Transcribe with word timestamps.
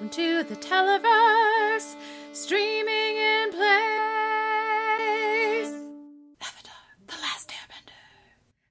Welcome 0.00 0.10
to 0.10 0.44
the 0.44 0.54
Televerse, 0.54 1.96
streaming 2.32 3.16
in 3.16 3.50
place. 3.50 3.97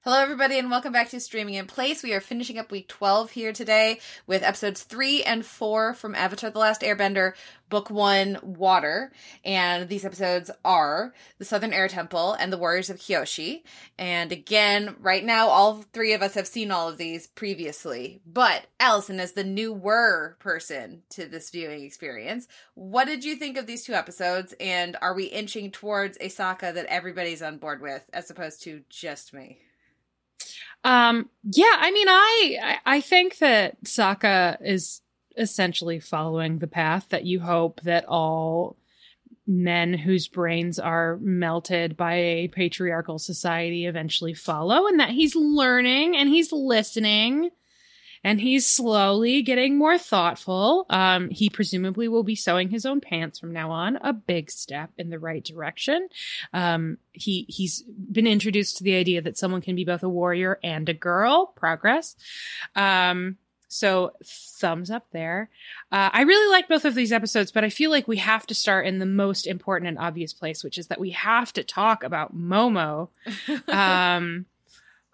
Hello, 0.08 0.22
everybody, 0.22 0.58
and 0.58 0.70
welcome 0.70 0.90
back 0.90 1.10
to 1.10 1.20
Streaming 1.20 1.56
in 1.56 1.66
Place. 1.66 2.02
We 2.02 2.14
are 2.14 2.20
finishing 2.20 2.56
up 2.56 2.70
week 2.70 2.88
12 2.88 3.30
here 3.32 3.52
today 3.52 4.00
with 4.26 4.42
episodes 4.42 4.82
3 4.82 5.22
and 5.22 5.44
4 5.44 5.92
from 5.92 6.14
Avatar 6.14 6.48
The 6.48 6.58
Last 6.58 6.80
Airbender, 6.80 7.34
Book 7.68 7.90
1, 7.90 8.38
Water. 8.42 9.12
And 9.44 9.86
these 9.86 10.06
episodes 10.06 10.50
are 10.64 11.12
The 11.36 11.44
Southern 11.44 11.74
Air 11.74 11.88
Temple 11.88 12.32
and 12.32 12.50
The 12.50 12.56
Warriors 12.56 12.88
of 12.88 12.96
Kyoshi. 12.96 13.64
And 13.98 14.32
again, 14.32 14.96
right 14.98 15.22
now, 15.22 15.48
all 15.48 15.84
three 15.92 16.14
of 16.14 16.22
us 16.22 16.32
have 16.32 16.46
seen 16.46 16.70
all 16.70 16.88
of 16.88 16.96
these 16.96 17.26
previously. 17.26 18.22
But 18.24 18.64
Allison, 18.80 19.20
as 19.20 19.32
the 19.32 19.44
newer 19.44 20.38
person 20.38 21.02
to 21.10 21.26
this 21.26 21.50
viewing 21.50 21.84
experience, 21.84 22.48
what 22.72 23.04
did 23.04 23.24
you 23.24 23.36
think 23.36 23.58
of 23.58 23.66
these 23.66 23.84
two 23.84 23.92
episodes? 23.92 24.54
And 24.58 24.96
are 25.02 25.12
we 25.12 25.24
inching 25.24 25.70
towards 25.70 26.16
a 26.16 26.30
Sokka 26.30 26.72
that 26.72 26.86
everybody's 26.86 27.42
on 27.42 27.58
board 27.58 27.82
with, 27.82 28.08
as 28.14 28.30
opposed 28.30 28.62
to 28.62 28.80
just 28.88 29.34
me? 29.34 29.58
Um, 30.84 31.28
yeah, 31.42 31.76
I 31.78 31.90
mean, 31.90 32.08
I 32.08 32.78
I 32.86 33.00
think 33.00 33.38
that 33.38 33.82
Sokka 33.84 34.58
is 34.64 35.02
essentially 35.36 36.00
following 36.00 36.58
the 36.58 36.66
path 36.66 37.08
that 37.10 37.24
you 37.24 37.40
hope 37.40 37.80
that 37.82 38.04
all 38.06 38.76
men 39.46 39.94
whose 39.94 40.28
brains 40.28 40.78
are 40.78 41.18
melted 41.20 41.96
by 41.96 42.14
a 42.14 42.48
patriarchal 42.48 43.18
society 43.18 43.86
eventually 43.86 44.34
follow, 44.34 44.86
and 44.86 45.00
that 45.00 45.10
he's 45.10 45.34
learning 45.34 46.16
and 46.16 46.28
he's 46.28 46.52
listening 46.52 47.50
and 48.24 48.40
he's 48.40 48.66
slowly 48.66 49.42
getting 49.42 49.76
more 49.76 49.98
thoughtful. 49.98 50.86
Um, 50.90 51.30
he 51.30 51.50
presumably 51.50 52.08
will 52.08 52.22
be 52.22 52.34
sewing 52.34 52.68
his 52.68 52.86
own 52.86 53.00
pants 53.00 53.38
from 53.38 53.52
now 53.52 53.70
on, 53.70 53.96
a 53.96 54.12
big 54.12 54.50
step 54.50 54.90
in 54.98 55.10
the 55.10 55.18
right 55.18 55.44
direction. 55.44 56.08
Um, 56.52 56.98
he 57.12 57.46
he's 57.48 57.82
been 57.82 58.26
introduced 58.26 58.78
to 58.78 58.84
the 58.84 58.94
idea 58.94 59.22
that 59.22 59.38
someone 59.38 59.60
can 59.60 59.76
be 59.76 59.84
both 59.84 60.02
a 60.02 60.08
warrior 60.08 60.58
and 60.62 60.88
a 60.88 60.94
girl. 60.94 61.52
Progress. 61.56 62.16
Um, 62.74 63.36
so 63.68 64.12
thumbs 64.24 64.90
up 64.90 65.06
there. 65.12 65.50
Uh, 65.92 66.08
I 66.12 66.22
really 66.22 66.50
like 66.50 66.68
both 66.68 66.86
of 66.86 66.94
these 66.94 67.12
episodes, 67.12 67.52
but 67.52 67.64
I 67.64 67.68
feel 67.68 67.90
like 67.90 68.08
we 68.08 68.16
have 68.16 68.46
to 68.46 68.54
start 68.54 68.86
in 68.86 68.98
the 68.98 69.06
most 69.06 69.46
important 69.46 69.88
and 69.88 69.98
obvious 69.98 70.32
place, 70.32 70.64
which 70.64 70.78
is 70.78 70.86
that 70.88 70.98
we 71.00 71.10
have 71.10 71.52
to 71.52 71.62
talk 71.62 72.02
about 72.02 72.34
Momo. 72.34 73.08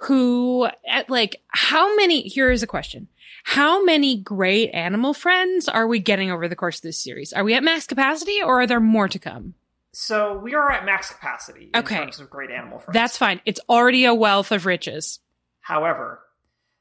Who 0.06 0.69
at 0.88 1.08
like 1.10 1.42
how 1.48 1.94
many 1.97 2.22
here 2.22 2.50
is 2.50 2.62
a 2.62 2.66
question 2.66 3.08
how 3.47 3.84
many 3.84 4.16
great 4.16 4.70
animal 4.72 5.12
friends 5.12 5.69
are 5.69 5.86
we 5.86 5.98
getting 5.98 6.30
over 6.30 6.48
the 6.48 6.56
course 6.56 6.77
of 6.78 6.83
this 6.83 7.02
series 7.02 7.33
are 7.33 7.44
we 7.44 7.55
at 7.55 7.62
max 7.62 7.86
capacity 7.86 8.41
or 8.42 8.60
are 8.62 8.66
there 8.66 8.80
more 8.80 9.06
to 9.08 9.19
come 9.19 9.55
So 9.92 10.38
we 10.38 10.55
are 10.55 10.70
at 10.72 10.84
max 10.86 11.10
capacity 11.10 11.70
in 11.75 11.80
Okay. 11.80 11.97
terms 11.97 12.20
of 12.20 12.30
great 12.30 12.50
animal 12.50 12.78
friends. 12.78 12.94
that's 12.94 13.16
fine 13.19 13.41
it's 13.44 13.60
already 13.69 14.05
a 14.05 14.14
wealth 14.14 14.50
of 14.52 14.66
riches 14.66 15.20
However, 15.60 16.20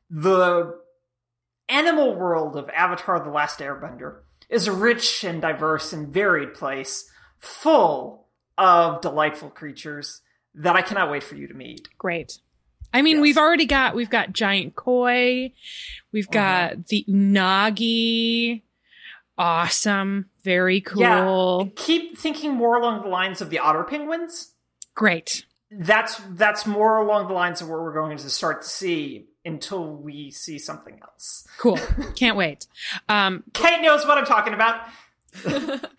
the 0.10 0.78
animal 1.70 2.16
world 2.16 2.58
of 2.58 2.70
Avatar 2.70 3.20
The 3.24 3.30
Last 3.30 3.60
Airbender 3.60 4.20
is 4.50 4.68
a 4.68 4.74
rich 4.74 5.24
and 5.24 5.42
diverse 5.42 5.94
and 5.94 6.14
varied 6.14 6.54
place 6.54 7.10
full 7.40 8.28
of 8.58 9.00
delightful 9.02 9.50
creatures 9.50 10.22
that 10.56 10.76
I 10.76 10.82
cannot 10.82 11.10
wait 11.10 11.24
for 11.24 11.36
you 11.36 11.48
to 11.48 11.54
meet. 11.54 11.88
great 11.98 12.40
i 12.94 13.02
mean 13.02 13.18
Yes. 13.18 13.22
we've 13.24 13.38
already 13.38 13.66
got 13.66 13.96
we've 13.96 14.10
got 14.10 14.32
giant 14.34 14.76
koi 14.76 15.52
we've 16.12 16.30
got 16.30 16.88
the 16.88 17.06
unagi 17.10 18.62
awesome 19.38 20.30
very 20.44 20.82
cool 20.82 21.02
Yeah. 21.66 21.72
Keep 21.76 22.18
thinking 22.18 22.54
more 22.54 22.76
along 22.78 23.02
the 23.02 23.08
lines 23.08 23.42
of 23.42 23.50
the 23.50 23.60
otter 23.60 23.84
penguins. 23.84 24.54
great 24.94 25.46
That's 25.72 26.22
that's 26.32 26.66
more 26.68 26.98
along 26.98 27.28
the 27.30 27.34
lines 27.34 27.62
of 27.62 27.68
what 27.70 27.80
we're 27.80 27.94
going 27.94 28.18
to 28.18 28.30
start 28.30 28.62
to 28.62 28.68
see 28.70 29.26
until 29.46 29.86
we 29.96 30.30
see 30.32 30.60
something 30.60 31.00
else. 31.02 31.48
cool 31.58 31.80
can't 32.16 32.38
wait 32.38 32.68
um 33.10 33.44
Kate 33.54 33.82
knows 33.82 34.06
what 34.06 34.18
I'm 34.18 34.26
talking 34.26 34.54
about. 34.54 34.82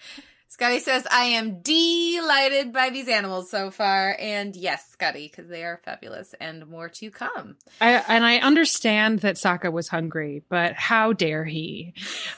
Scottie 0.54 0.78
says, 0.78 1.04
I 1.10 1.24
am 1.24 1.62
delighted 1.62 2.72
by 2.72 2.90
these 2.90 3.08
animals 3.08 3.50
so 3.50 3.72
far. 3.72 4.16
And 4.20 4.54
yes, 4.54 4.88
Scottie, 4.88 5.26
because 5.26 5.48
they 5.50 5.64
are 5.64 5.80
fabulous 5.84 6.32
and 6.40 6.68
more 6.68 6.88
to 6.90 7.10
come. 7.10 7.56
I, 7.80 7.94
and 8.06 8.24
I 8.24 8.36
understand 8.36 9.18
that 9.22 9.34
Sokka 9.34 9.72
was 9.72 9.88
hungry, 9.88 10.44
but 10.48 10.74
how 10.74 11.12
dare 11.12 11.44
he? 11.44 11.94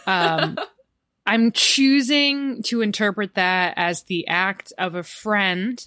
Um, 0.06 0.56
I'm 1.26 1.52
choosing 1.52 2.62
to 2.62 2.80
interpret 2.80 3.34
that 3.34 3.74
as 3.76 4.04
the 4.04 4.28
act 4.28 4.72
of 4.78 4.94
a 4.94 5.02
friend 5.02 5.86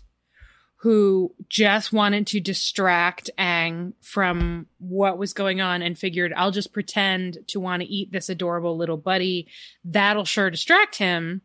who 0.81 1.33
just 1.49 1.91
wanted 1.91 2.27
to 2.27 2.39
distract 2.39 3.31
Aang 3.39 3.93
from 4.01 4.67
what 4.77 5.17
was 5.17 5.33
going 5.33 5.61
on 5.61 5.81
and 5.81 5.97
figured, 5.97 6.31
I'll 6.37 6.51
just 6.51 6.73
pretend 6.73 7.39
to 7.47 7.59
want 7.59 7.81
to 7.81 7.87
eat 7.87 8.11
this 8.11 8.29
adorable 8.29 8.77
little 8.77 8.97
buddy. 8.97 9.47
That'll 9.83 10.25
sure 10.25 10.51
distract 10.51 10.95
him. 10.95 11.41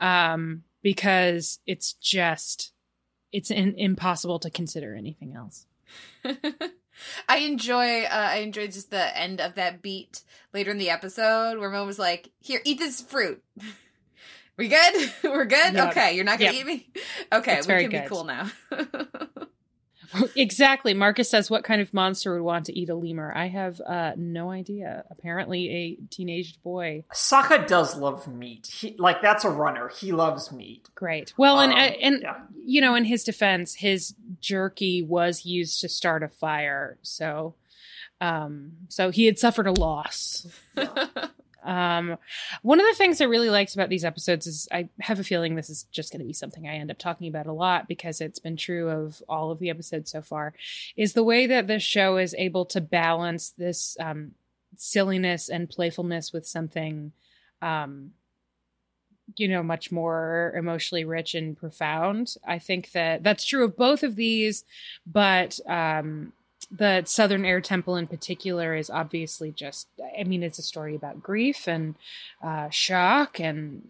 Um, 0.00 0.64
because 0.82 1.60
it's 1.66 1.94
just, 1.94 2.72
it's 3.32 3.50
in, 3.50 3.74
impossible 3.78 4.38
to 4.40 4.50
consider 4.50 4.94
anything 4.94 5.34
else. 5.34 5.66
I 7.28 7.38
enjoy 7.38 8.02
uh, 8.04 8.08
I 8.10 8.36
enjoy 8.36 8.66
just 8.68 8.90
the 8.90 9.18
end 9.18 9.40
of 9.40 9.56
that 9.56 9.82
beat 9.82 10.22
later 10.52 10.70
in 10.70 10.78
the 10.78 10.90
episode 10.90 11.58
where 11.58 11.70
Mo 11.70 11.84
was 11.84 11.98
like, 11.98 12.30
Here, 12.40 12.60
eat 12.64 12.78
this 12.78 13.00
fruit. 13.02 13.42
We 14.56 14.68
good? 14.68 15.12
We're 15.24 15.46
good? 15.46 15.74
Yep. 15.74 15.90
Okay, 15.90 16.14
you're 16.14 16.24
not 16.24 16.38
gonna 16.38 16.52
Yep. 16.52 16.60
eat 16.60 16.66
me? 16.66 16.88
Okay, 17.32 17.56
It's 17.56 17.66
we 17.66 17.74
can 17.80 17.90
be 17.90 18.08
cool 18.08 18.22
now. 18.22 18.48
Exactly. 20.36 20.94
Marcus 20.94 21.28
says, 21.28 21.50
"What 21.50 21.64
kind 21.64 21.80
of 21.80 21.92
monster 21.92 22.32
would 22.32 22.42
want 22.42 22.66
to 22.66 22.78
eat 22.78 22.88
a 22.88 22.94
lemur?" 22.94 23.32
I 23.34 23.48
have 23.48 23.80
uh, 23.80 24.12
no 24.16 24.50
idea. 24.50 25.04
Apparently, 25.10 25.70
a 25.70 25.96
teenaged 26.10 26.62
boy. 26.62 27.04
Sokka 27.12 27.66
does 27.66 27.96
love 27.96 28.26
meat. 28.28 28.66
He 28.66 28.94
like 28.98 29.22
that's 29.22 29.44
a 29.44 29.50
runner. 29.50 29.88
He 29.88 30.12
loves 30.12 30.52
meat. 30.52 30.88
Great. 30.94 31.34
Well, 31.36 31.60
and 31.60 31.72
Um, 31.72 31.78
and 32.00 32.22
yeah. 32.22 32.36
you 32.64 32.80
know, 32.80 32.94
in 32.94 33.04
his 33.04 33.24
defense, 33.24 33.74
his 33.74 34.14
jerky 34.40 35.02
was 35.02 35.44
used 35.44 35.80
to 35.80 35.88
start 35.88 36.22
a 36.22 36.28
fire, 36.28 36.98
so 37.02 37.54
um, 38.20 38.72
so 38.88 39.10
he 39.10 39.26
had 39.26 39.38
suffered 39.38 39.66
a 39.66 39.72
loss. 39.72 40.46
Um, 41.64 42.18
one 42.62 42.78
of 42.78 42.86
the 42.86 42.94
things 42.94 43.20
I 43.20 43.24
really 43.24 43.50
liked 43.50 43.74
about 43.74 43.88
these 43.88 44.04
episodes 44.04 44.46
is 44.46 44.68
I 44.70 44.88
have 45.00 45.18
a 45.18 45.24
feeling 45.24 45.54
this 45.54 45.70
is 45.70 45.84
just 45.90 46.12
going 46.12 46.20
to 46.20 46.26
be 46.26 46.32
something 46.32 46.68
I 46.68 46.76
end 46.76 46.90
up 46.90 46.98
talking 46.98 47.28
about 47.28 47.46
a 47.46 47.52
lot 47.52 47.88
because 47.88 48.20
it's 48.20 48.38
been 48.38 48.56
true 48.56 48.90
of 48.90 49.22
all 49.28 49.50
of 49.50 49.58
the 49.58 49.70
episodes 49.70 50.10
so 50.10 50.22
far. 50.22 50.54
Is 50.96 51.14
the 51.14 51.24
way 51.24 51.46
that 51.46 51.66
this 51.66 51.82
show 51.82 52.18
is 52.18 52.34
able 52.36 52.66
to 52.66 52.80
balance 52.80 53.50
this 53.50 53.96
um, 53.98 54.32
silliness 54.76 55.48
and 55.48 55.70
playfulness 55.70 56.32
with 56.32 56.46
something, 56.46 57.12
um, 57.62 58.10
you 59.36 59.48
know, 59.48 59.62
much 59.62 59.90
more 59.90 60.54
emotionally 60.56 61.04
rich 61.04 61.34
and 61.34 61.56
profound. 61.56 62.34
I 62.46 62.58
think 62.58 62.92
that 62.92 63.22
that's 63.22 63.44
true 63.44 63.64
of 63.64 63.76
both 63.76 64.02
of 64.02 64.16
these, 64.16 64.64
but 65.06 65.58
um, 65.66 66.32
the 66.76 67.02
Southern 67.04 67.44
Air 67.44 67.60
Temple 67.60 67.96
in 67.96 68.06
particular 68.06 68.74
is 68.74 68.90
obviously 68.90 69.52
just, 69.52 69.88
I 70.18 70.24
mean, 70.24 70.42
it's 70.42 70.58
a 70.58 70.62
story 70.62 70.94
about 70.94 71.22
grief 71.22 71.68
and 71.68 71.94
uh, 72.42 72.68
shock 72.70 73.38
and 73.38 73.86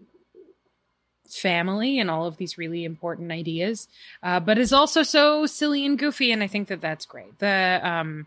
family 1.28 1.98
and 1.98 2.10
all 2.10 2.26
of 2.26 2.36
these 2.36 2.58
really 2.58 2.84
important 2.84 3.32
ideas, 3.32 3.88
uh, 4.22 4.38
but 4.40 4.58
is 4.58 4.72
also 4.72 5.02
so 5.02 5.46
silly 5.46 5.86
and 5.86 5.98
goofy. 5.98 6.30
And 6.30 6.42
I 6.42 6.46
think 6.46 6.68
that 6.68 6.80
that's 6.80 7.06
great. 7.06 7.38
The, 7.38 7.80
um, 7.82 8.26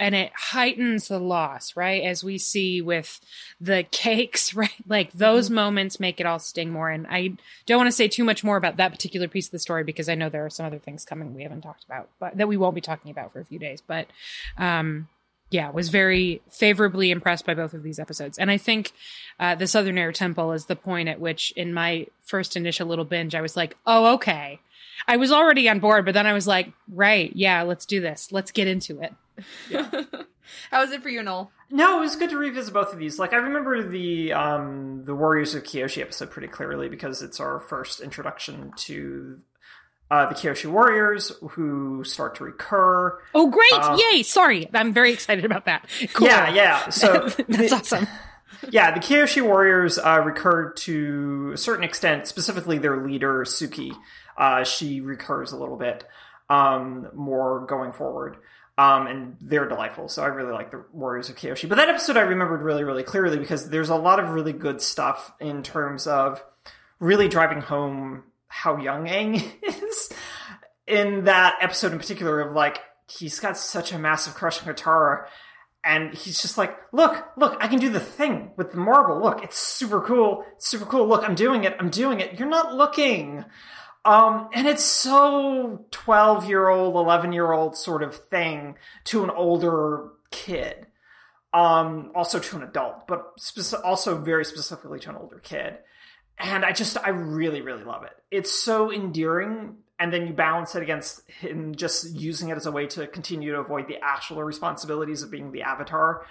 and 0.00 0.14
it 0.14 0.32
heightens 0.34 1.08
the 1.08 1.18
loss, 1.18 1.76
right? 1.76 2.02
As 2.04 2.22
we 2.22 2.38
see 2.38 2.80
with 2.80 3.20
the 3.60 3.84
cakes, 3.90 4.54
right? 4.54 4.70
Like 4.86 5.12
those 5.12 5.50
moments 5.50 6.00
make 6.00 6.20
it 6.20 6.26
all 6.26 6.38
sting 6.38 6.70
more. 6.70 6.90
And 6.90 7.06
I 7.08 7.32
don't 7.66 7.78
want 7.78 7.88
to 7.88 7.92
say 7.92 8.08
too 8.08 8.24
much 8.24 8.44
more 8.44 8.56
about 8.56 8.76
that 8.76 8.92
particular 8.92 9.28
piece 9.28 9.46
of 9.46 9.52
the 9.52 9.58
story 9.58 9.84
because 9.84 10.08
I 10.08 10.14
know 10.14 10.28
there 10.28 10.44
are 10.44 10.50
some 10.50 10.66
other 10.66 10.78
things 10.78 11.04
coming 11.04 11.34
we 11.34 11.42
haven't 11.42 11.62
talked 11.62 11.84
about, 11.84 12.08
but 12.20 12.36
that 12.36 12.48
we 12.48 12.56
won't 12.56 12.74
be 12.74 12.80
talking 12.80 13.10
about 13.10 13.32
for 13.32 13.40
a 13.40 13.44
few 13.44 13.58
days. 13.58 13.82
But 13.84 14.06
um, 14.56 15.08
yeah, 15.50 15.70
was 15.70 15.88
very 15.88 16.42
favorably 16.50 17.10
impressed 17.10 17.46
by 17.46 17.54
both 17.54 17.74
of 17.74 17.82
these 17.82 17.98
episodes. 17.98 18.38
And 18.38 18.50
I 18.50 18.58
think 18.58 18.92
uh, 19.40 19.54
the 19.54 19.66
Southern 19.66 19.98
Air 19.98 20.12
Temple 20.12 20.52
is 20.52 20.66
the 20.66 20.76
point 20.76 21.08
at 21.08 21.20
which, 21.20 21.52
in 21.56 21.72
my 21.72 22.06
first 22.22 22.56
initial 22.56 22.86
little 22.86 23.04
binge, 23.04 23.34
I 23.34 23.40
was 23.40 23.56
like, 23.56 23.76
oh, 23.86 24.14
okay. 24.14 24.60
I 25.06 25.16
was 25.16 25.32
already 25.32 25.68
on 25.68 25.78
board, 25.78 26.04
but 26.04 26.12
then 26.12 26.26
I 26.26 26.32
was 26.32 26.46
like, 26.46 26.72
right, 26.92 27.32
yeah, 27.34 27.62
let's 27.62 27.86
do 27.86 28.00
this. 28.00 28.30
Let's 28.30 28.50
get 28.50 28.66
into 28.66 29.00
it. 29.00 29.14
How 30.70 30.80
was 30.80 30.92
it 30.92 31.02
for 31.02 31.08
you, 31.08 31.22
Noel? 31.22 31.50
No, 31.70 31.98
it 31.98 32.00
was 32.00 32.16
good 32.16 32.30
to 32.30 32.38
revisit 32.38 32.72
both 32.72 32.92
of 32.92 32.98
these. 32.98 33.18
Like 33.18 33.32
I 33.32 33.36
remember 33.36 33.82
the 33.86 34.32
um 34.32 35.04
the 35.04 35.14
Warriors 35.14 35.54
of 35.54 35.64
Kyoshi 35.64 36.00
episode 36.00 36.30
pretty 36.30 36.48
clearly 36.48 36.88
because 36.88 37.22
it's 37.22 37.40
our 37.40 37.60
first 37.60 38.00
introduction 38.00 38.72
to 38.76 39.40
uh, 40.10 40.26
the 40.26 40.34
Kyoshi 40.34 40.70
Warriors 40.70 41.32
who 41.50 42.02
start 42.04 42.36
to 42.36 42.44
recur. 42.44 43.20
Oh, 43.34 43.50
great! 43.50 43.72
Um, 43.74 43.98
Yay! 44.12 44.22
Sorry, 44.22 44.68
I'm 44.72 44.92
very 44.92 45.12
excited 45.12 45.44
about 45.44 45.66
that. 45.66 45.86
Cool. 46.14 46.28
Yeah, 46.28 46.54
yeah. 46.54 46.88
So 46.88 47.28
that's 47.48 47.72
awesome. 47.72 48.06
yeah, 48.70 48.92
the 48.92 49.00
Kyoshi 49.00 49.42
warriors 49.42 49.98
uh, 49.98 50.22
recur 50.24 50.72
to 50.72 51.50
a 51.54 51.58
certain 51.58 51.84
extent, 51.84 52.26
specifically 52.26 52.78
their 52.78 53.04
leader 53.04 53.44
Suki. 53.44 53.92
Uh, 54.36 54.64
she 54.64 55.00
recurs 55.00 55.52
a 55.52 55.56
little 55.56 55.76
bit 55.76 56.04
um, 56.48 57.08
more 57.14 57.66
going 57.66 57.92
forward. 57.92 58.36
Um, 58.78 59.08
and 59.08 59.36
they're 59.40 59.68
delightful. 59.68 60.08
So 60.08 60.22
I 60.22 60.28
really 60.28 60.52
like 60.52 60.70
the 60.70 60.84
Warriors 60.92 61.28
of 61.28 61.34
Kyoshi. 61.34 61.68
But 61.68 61.78
that 61.78 61.88
episode 61.88 62.16
I 62.16 62.20
remembered 62.20 62.62
really, 62.62 62.84
really 62.84 63.02
clearly 63.02 63.36
because 63.36 63.68
there's 63.68 63.88
a 63.88 63.96
lot 63.96 64.20
of 64.20 64.30
really 64.30 64.52
good 64.52 64.80
stuff 64.80 65.32
in 65.40 65.64
terms 65.64 66.06
of 66.06 66.44
really 67.00 67.26
driving 67.26 67.60
home 67.60 68.22
how 68.46 68.76
young 68.76 69.06
Aang 69.06 69.44
is 69.62 70.12
in 70.86 71.24
that 71.24 71.56
episode 71.60 71.90
in 71.92 71.98
particular 71.98 72.40
of 72.40 72.54
like 72.54 72.78
he's 73.10 73.40
got 73.40 73.58
such 73.58 73.92
a 73.92 73.98
massive 73.98 74.34
crush 74.34 74.64
on 74.64 74.72
Katara 74.72 75.26
and 75.84 76.12
he's 76.12 76.42
just 76.42 76.58
like, 76.58 76.76
look, 76.92 77.24
look, 77.36 77.56
I 77.60 77.68
can 77.68 77.78
do 77.78 77.88
the 77.88 78.00
thing 78.00 78.50
with 78.56 78.72
the 78.72 78.78
marble. 78.78 79.22
Look, 79.22 79.42
it's 79.42 79.56
super 79.56 80.00
cool. 80.00 80.44
super 80.58 80.84
cool. 80.84 81.06
Look, 81.06 81.26
I'm 81.26 81.34
doing 81.34 81.64
it. 81.64 81.76
I'm 81.78 81.88
doing 81.88 82.20
it. 82.20 82.38
You're 82.38 82.48
not 82.48 82.74
looking. 82.74 83.44
Um, 84.04 84.48
and 84.52 84.66
it's 84.66 84.84
so 84.84 85.84
12 85.90 86.48
year 86.48 86.68
old, 86.68 86.94
11 86.94 87.32
year 87.32 87.52
old 87.52 87.76
sort 87.76 88.02
of 88.02 88.14
thing 88.14 88.76
to 89.04 89.24
an 89.24 89.30
older 89.30 90.10
kid. 90.30 90.86
Um, 91.52 92.12
also 92.14 92.38
to 92.38 92.56
an 92.56 92.62
adult, 92.62 93.08
but 93.08 93.32
spe- 93.38 93.82
also 93.82 94.18
very 94.18 94.44
specifically 94.44 95.00
to 95.00 95.10
an 95.10 95.16
older 95.16 95.38
kid. 95.38 95.78
And 96.38 96.64
I 96.64 96.72
just, 96.72 96.98
I 96.98 97.08
really, 97.08 97.62
really 97.62 97.84
love 97.84 98.04
it. 98.04 98.12
It's 98.30 98.52
so 98.52 98.92
endearing 98.92 99.78
and 99.98 100.12
then 100.12 100.26
you 100.26 100.32
balance 100.32 100.74
it 100.74 100.82
against 100.82 101.28
him 101.28 101.74
just 101.74 102.14
using 102.14 102.50
it 102.50 102.56
as 102.56 102.66
a 102.66 102.72
way 102.72 102.86
to 102.86 103.06
continue 103.06 103.52
to 103.52 103.58
avoid 103.58 103.88
the 103.88 103.96
actual 104.02 104.42
responsibilities 104.42 105.22
of 105.22 105.30
being 105.30 105.50
the 105.50 105.62
avatar. 105.62 106.24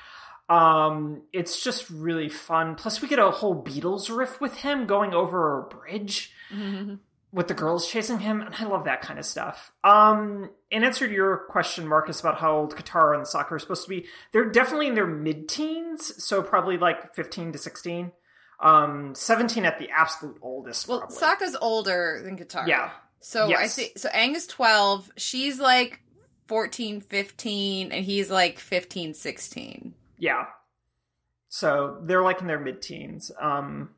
Um, 0.50 1.24
it's 1.34 1.62
just 1.62 1.90
really 1.90 2.30
fun. 2.30 2.76
Plus, 2.76 3.02
we 3.02 3.10
get 3.10 3.20
a 3.20 3.30
whole 3.30 3.62
Beatles 3.62 4.16
riff 4.16 4.40
with 4.40 4.56
him 4.56 4.86
going 4.86 5.14
over 5.14 5.60
a 5.60 5.64
bridge 5.64 6.32
mm-hmm. 6.54 6.96
With 7.32 7.48
the 7.48 7.54
girls 7.54 7.88
chasing 7.90 8.20
him, 8.20 8.42
and 8.42 8.56
I 8.56 8.66
love 8.66 8.86
that 8.86 9.02
kind 9.02 9.20
of 9.20 9.26
stuff. 9.26 9.72
Um, 9.84 10.50
in 10.72 10.84
answer 10.84 11.08
to 11.08 11.14
your 11.14 11.46
question, 11.50 11.88
Marcus, 11.88 12.20
about 12.20 12.38
how 12.40 12.58
old 12.58 12.76
Katara 12.76 13.16
and 13.16 13.26
Sokka 13.26 13.52
are 13.54 13.60
supposed 13.60 13.84
to 13.84 13.90
be, 13.90 14.06
they're 14.32 14.50
definitely 14.50 14.88
in 14.88 14.96
their 14.96 15.08
mid-teens, 15.08 16.24
so 16.24 16.42
probably 16.42 16.78
like 16.78 17.14
fifteen 17.14 17.52
to 17.52 17.58
sixteen. 17.58 18.12
Um, 18.60 19.14
seventeen 19.14 19.66
at 19.66 19.78
the 19.78 19.90
absolute 19.90 20.38
oldest. 20.42 20.88
Well, 20.88 21.00
probably. 21.00 21.18
Sokka's 21.18 21.58
older 21.62 22.22
than 22.24 22.38
Katara. 22.38 22.68
Yeah, 22.68 22.92
so 23.20 23.48
yes. 23.48 23.60
I 23.60 23.68
see. 23.68 23.92
So 23.98 24.10
Aang 24.10 24.36
is 24.36 24.48
12. 24.48 25.12
She's 25.18 25.60
like 25.60 26.02
14, 26.48 27.02
15, 27.02 27.92
and 27.92 28.06
he's 28.06 28.32
like 28.32 28.60
15, 28.60 29.14
16. 29.14 29.94
Yeah. 30.18 30.46
So 31.50 32.00
they're 32.04 32.24
like 32.24 32.42
in 32.42 32.48
their 32.48 32.60
mid 32.60 32.82
teens. 32.82 33.32
Um, 33.40 33.90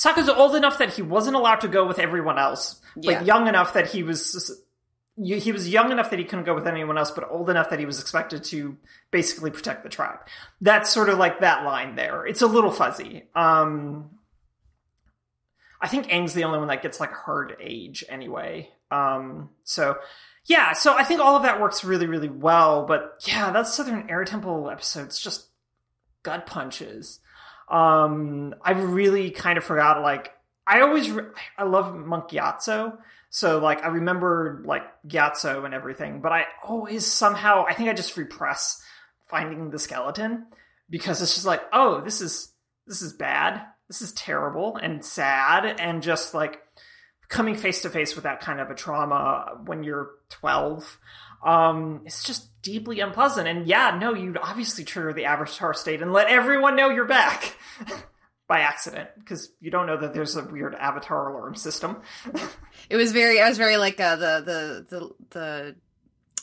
Sokka's 0.00 0.30
old 0.30 0.54
enough 0.56 0.78
that 0.78 0.94
he 0.94 1.02
wasn't 1.02 1.36
allowed 1.36 1.60
to 1.60 1.68
go 1.68 1.86
with 1.86 1.98
everyone 1.98 2.38
else, 2.38 2.80
yeah. 2.96 3.18
but 3.18 3.26
young 3.26 3.48
enough 3.48 3.74
that 3.74 3.90
he 3.90 4.02
was 4.02 4.50
he 5.22 5.52
was 5.52 5.68
young 5.68 5.92
enough 5.92 6.08
that 6.08 6.18
he 6.18 6.24
couldn't 6.24 6.46
go 6.46 6.54
with 6.54 6.66
anyone 6.66 6.96
else, 6.96 7.10
but 7.10 7.30
old 7.30 7.50
enough 7.50 7.68
that 7.68 7.78
he 7.78 7.84
was 7.84 8.00
expected 8.00 8.42
to 8.44 8.78
basically 9.10 9.50
protect 9.50 9.82
the 9.82 9.90
tribe. 9.90 10.20
That's 10.62 10.88
sort 10.88 11.10
of 11.10 11.18
like 11.18 11.40
that 11.40 11.64
line 11.64 11.96
there. 11.96 12.24
It's 12.24 12.40
a 12.40 12.46
little 12.46 12.70
fuzzy. 12.70 13.24
Um, 13.34 14.10
I 15.82 15.88
think 15.88 16.06
Aang's 16.06 16.32
the 16.32 16.44
only 16.44 16.58
one 16.58 16.68
that 16.68 16.82
gets 16.82 16.98
like 16.98 17.12
hard 17.12 17.56
age 17.60 18.02
anyway. 18.08 18.70
Um, 18.90 19.50
so 19.64 19.98
yeah, 20.46 20.72
so 20.72 20.96
I 20.96 21.04
think 21.04 21.20
all 21.20 21.36
of 21.36 21.42
that 21.42 21.60
works 21.60 21.84
really, 21.84 22.06
really 22.06 22.30
well. 22.30 22.86
But 22.86 23.22
yeah, 23.26 23.50
that 23.50 23.66
Southern 23.66 24.08
Air 24.08 24.24
Temple 24.24 24.70
episode's 24.70 25.20
just 25.20 25.48
gut 26.22 26.46
punches. 26.46 27.20
Um, 27.70 28.54
I 28.62 28.72
really 28.72 29.30
kind 29.30 29.58
of 29.58 29.64
forgot 29.64 30.02
like 30.02 30.32
I 30.66 30.80
always 30.80 31.10
re- 31.10 31.24
I 31.56 31.64
love 31.64 31.94
Monk 31.94 32.30
Gyatso. 32.30 32.98
So 33.30 33.58
like 33.58 33.84
I 33.84 33.88
remember 33.88 34.62
like 34.64 34.82
Gyatso 35.06 35.64
and 35.64 35.72
everything, 35.72 36.20
but 36.20 36.32
I 36.32 36.46
always 36.64 37.06
somehow 37.06 37.64
I 37.68 37.74
think 37.74 37.88
I 37.88 37.92
just 37.92 38.16
repress 38.16 38.82
finding 39.28 39.70
the 39.70 39.78
skeleton 39.78 40.46
because 40.88 41.22
it's 41.22 41.34
just 41.34 41.46
like, 41.46 41.62
oh, 41.72 42.00
this 42.00 42.20
is 42.20 42.52
this 42.86 43.02
is 43.02 43.12
bad 43.12 43.62
this 43.90 44.02
is 44.02 44.12
terrible 44.12 44.76
and 44.76 45.04
sad 45.04 45.80
and 45.80 46.00
just 46.00 46.32
like 46.32 46.60
coming 47.28 47.56
face 47.56 47.82
to 47.82 47.90
face 47.90 48.14
with 48.14 48.22
that 48.22 48.38
kind 48.38 48.60
of 48.60 48.70
a 48.70 48.74
trauma 48.74 49.60
when 49.64 49.82
you're 49.82 50.10
12 50.28 50.98
um 51.44 52.02
it's 52.04 52.22
just 52.22 52.48
deeply 52.62 53.00
unpleasant 53.00 53.48
and 53.48 53.66
yeah 53.66 53.96
no 53.98 54.14
you'd 54.14 54.36
obviously 54.36 54.84
trigger 54.84 55.12
the 55.12 55.24
avatar 55.24 55.72
state 55.72 56.02
and 56.02 56.12
let 56.12 56.28
everyone 56.28 56.76
know 56.76 56.90
you're 56.90 57.06
back 57.06 57.56
by 58.48 58.60
accident 58.60 59.08
because 59.18 59.50
you 59.60 59.70
don't 59.70 59.86
know 59.86 59.96
that 59.96 60.12
there's 60.12 60.36
a 60.36 60.44
weird 60.44 60.74
avatar 60.74 61.30
alarm 61.30 61.54
system 61.54 62.00
it 62.90 62.96
was 62.96 63.12
very 63.12 63.40
i 63.40 63.48
was 63.48 63.56
very 63.56 63.76
like 63.76 63.98
uh, 64.00 64.16
the 64.16 64.42
the 64.44 64.98
the 64.98 65.10
the 65.30 65.76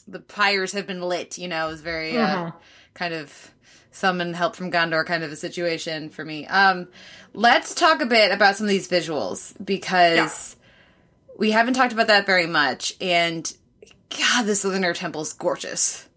the 0.07 0.19
pyres 0.19 0.71
have 0.71 0.87
been 0.87 1.01
lit 1.01 1.37
you 1.37 1.47
know 1.47 1.67
it 1.67 1.71
was 1.71 1.81
very 1.81 2.17
uh, 2.17 2.45
mm-hmm. 2.45 2.57
kind 2.93 3.13
of 3.13 3.51
summon 3.97 4.33
help 4.33 4.55
from 4.55 4.71
Gondor 4.71 5.05
kind 5.05 5.23
of 5.23 5.31
a 5.31 5.35
situation 5.35 6.09
for 6.09 6.23
me. 6.23 6.45
Um, 6.47 6.87
let's 7.33 7.73
talk 7.73 8.01
a 8.01 8.05
bit 8.05 8.31
about 8.31 8.55
some 8.55 8.65
of 8.65 8.69
these 8.69 8.87
visuals 8.87 9.53
because 9.63 10.55
yeah. 10.55 11.35
we 11.37 11.51
haven't 11.51 11.73
talked 11.73 11.93
about 11.93 12.07
that 12.07 12.25
very 12.25 12.45
much. 12.45 12.93
And 13.01 13.51
God, 14.09 14.45
this 14.45 14.63
Lunar 14.63 14.93
Temple 14.93 15.21
is 15.21 15.33
gorgeous. 15.33 16.07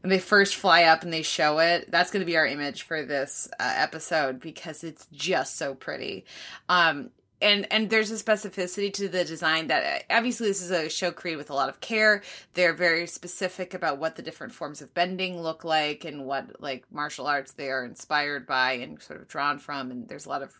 When 0.00 0.10
they 0.10 0.18
first 0.18 0.56
fly 0.56 0.84
up 0.84 1.02
and 1.02 1.12
they 1.12 1.22
show 1.22 1.58
it, 1.58 1.90
that's 1.90 2.10
going 2.10 2.20
to 2.20 2.26
be 2.26 2.36
our 2.36 2.46
image 2.46 2.82
for 2.82 3.04
this 3.04 3.48
uh, 3.58 3.72
episode 3.76 4.40
because 4.40 4.84
it's 4.84 5.06
just 5.12 5.56
so 5.56 5.74
pretty. 5.74 6.24
Um, 6.68 7.10
and 7.40 7.66
and 7.70 7.90
there's 7.90 8.10
a 8.10 8.22
specificity 8.22 8.92
to 8.92 9.08
the 9.08 9.24
design 9.24 9.68
that 9.68 10.04
obviously 10.10 10.48
this 10.48 10.62
is 10.62 10.70
a 10.70 10.88
show 10.88 11.10
created 11.10 11.38
with 11.38 11.50
a 11.50 11.54
lot 11.54 11.68
of 11.68 11.80
care 11.80 12.22
they're 12.54 12.74
very 12.74 13.06
specific 13.06 13.74
about 13.74 13.98
what 13.98 14.16
the 14.16 14.22
different 14.22 14.52
forms 14.52 14.82
of 14.82 14.92
bending 14.94 15.40
look 15.40 15.64
like 15.64 16.04
and 16.04 16.24
what 16.24 16.60
like 16.60 16.84
martial 16.90 17.26
arts 17.26 17.52
they 17.52 17.70
are 17.70 17.84
inspired 17.84 18.46
by 18.46 18.72
and 18.72 19.00
sort 19.00 19.20
of 19.20 19.28
drawn 19.28 19.58
from 19.58 19.90
and 19.90 20.08
there's 20.08 20.26
a 20.26 20.28
lot 20.28 20.42
of 20.42 20.52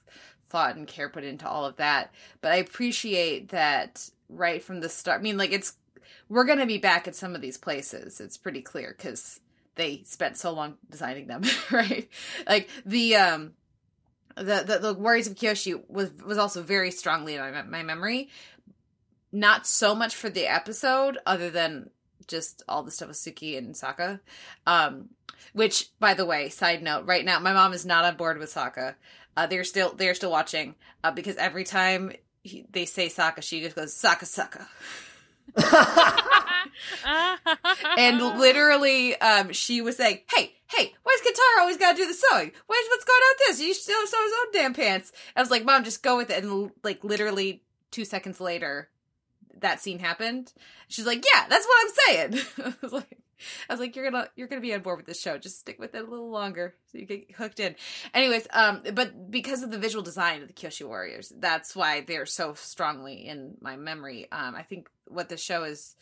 thought 0.48 0.76
and 0.76 0.86
care 0.86 1.08
put 1.08 1.24
into 1.24 1.48
all 1.48 1.64
of 1.64 1.76
that 1.76 2.12
but 2.40 2.52
i 2.52 2.56
appreciate 2.56 3.48
that 3.48 4.08
right 4.28 4.62
from 4.62 4.80
the 4.80 4.88
start 4.88 5.20
i 5.20 5.22
mean 5.22 5.36
like 5.36 5.52
it's 5.52 5.77
we're 6.28 6.44
going 6.44 6.58
to 6.58 6.66
be 6.66 6.78
back 6.78 7.08
at 7.08 7.14
some 7.14 7.34
of 7.34 7.40
these 7.40 7.58
places 7.58 8.20
it's 8.20 8.36
pretty 8.36 8.62
clear 8.62 8.94
because 8.96 9.40
they 9.74 10.02
spent 10.04 10.36
so 10.36 10.52
long 10.52 10.76
designing 10.90 11.26
them 11.26 11.42
right 11.70 12.08
like 12.46 12.68
the 12.84 13.16
um 13.16 13.52
the, 14.38 14.64
the, 14.66 14.78
the 14.78 14.94
Warriors 14.94 15.26
of 15.26 15.34
Kyoshi 15.34 15.80
was 15.88 16.10
was 16.24 16.38
also 16.38 16.62
very 16.62 16.90
strongly 16.90 17.34
in 17.34 17.40
my, 17.40 17.62
my 17.62 17.82
memory. 17.82 18.28
Not 19.32 19.66
so 19.66 19.94
much 19.94 20.14
for 20.14 20.30
the 20.30 20.46
episode, 20.46 21.18
other 21.26 21.50
than 21.50 21.90
just 22.26 22.62
all 22.68 22.82
the 22.82 22.90
stuff 22.90 23.08
with 23.08 23.16
Suki 23.16 23.58
and 23.58 23.74
Sokka. 23.74 24.20
Um, 24.66 25.10
which, 25.52 25.90
by 25.98 26.14
the 26.14 26.26
way, 26.26 26.48
side 26.48 26.82
note, 26.82 27.06
right 27.06 27.24
now 27.24 27.38
my 27.38 27.52
mom 27.52 27.72
is 27.72 27.84
not 27.84 28.04
on 28.04 28.16
board 28.16 28.38
with 28.38 28.52
Sokka. 28.52 28.94
Uh, 29.36 29.46
they're 29.46 29.64
still 29.64 29.92
they're 29.94 30.14
still 30.14 30.30
watching 30.30 30.74
uh, 31.04 31.10
because 31.10 31.36
every 31.36 31.64
time 31.64 32.12
he, 32.42 32.64
they 32.70 32.84
say 32.84 33.08
Sokka, 33.08 33.42
she 33.42 33.60
just 33.60 33.76
goes 33.76 33.94
Sokka 33.94 34.24
Sokka. 34.24 34.66
and 37.96 38.18
literally, 38.38 39.18
um, 39.20 39.52
she 39.52 39.80
was 39.80 39.96
saying, 39.96 40.20
"Hey, 40.34 40.54
hey, 40.66 40.94
why's 41.02 41.20
Katara 41.20 41.60
always 41.60 41.76
got 41.76 41.92
to 41.92 41.96
do 41.96 42.06
the 42.06 42.14
sewing? 42.14 42.52
Why's 42.66 42.86
what's 42.88 43.04
going 43.04 43.20
on 43.20 43.34
with 43.38 43.48
this? 43.48 43.60
You 43.60 43.74
still 43.74 44.06
sew 44.06 44.22
his 44.22 44.32
own 44.32 44.52
damn 44.52 44.74
pants." 44.74 45.12
I 45.34 45.40
was 45.40 45.50
like, 45.50 45.64
"Mom, 45.64 45.84
just 45.84 46.02
go 46.02 46.16
with 46.16 46.30
it." 46.30 46.44
And 46.44 46.70
like 46.82 47.04
literally 47.04 47.62
two 47.90 48.04
seconds 48.04 48.40
later, 48.40 48.88
that 49.60 49.80
scene 49.80 49.98
happened. 49.98 50.52
She's 50.88 51.06
like, 51.06 51.24
"Yeah, 51.32 51.46
that's 51.48 51.66
what 51.66 51.84
I'm 51.84 51.92
saying." 52.06 52.44
I 52.64 52.74
was 52.82 52.92
like. 52.92 53.17
I 53.68 53.72
was 53.72 53.80
like, 53.80 53.96
you're 53.96 54.10
gonna 54.10 54.28
you're 54.36 54.48
gonna 54.48 54.60
be 54.60 54.74
on 54.74 54.80
board 54.80 54.98
with 54.98 55.06
this 55.06 55.20
show. 55.20 55.38
Just 55.38 55.60
stick 55.60 55.78
with 55.78 55.94
it 55.94 56.06
a 56.06 56.10
little 56.10 56.30
longer 56.30 56.74
so 56.90 56.98
you 56.98 57.06
get 57.06 57.32
hooked 57.32 57.60
in. 57.60 57.74
Anyways, 58.14 58.46
um, 58.52 58.82
but 58.94 59.30
because 59.30 59.62
of 59.62 59.70
the 59.70 59.78
visual 59.78 60.02
design 60.02 60.42
of 60.42 60.48
the 60.48 60.54
Kyoshi 60.54 60.86
Warriors, 60.86 61.32
that's 61.36 61.74
why 61.76 62.00
they're 62.00 62.26
so 62.26 62.54
strongly 62.54 63.26
in 63.26 63.56
my 63.60 63.76
memory. 63.76 64.30
Um, 64.32 64.54
I 64.54 64.62
think 64.62 64.88
what 65.06 65.28
the 65.28 65.36
show 65.36 65.64
is 65.64 65.96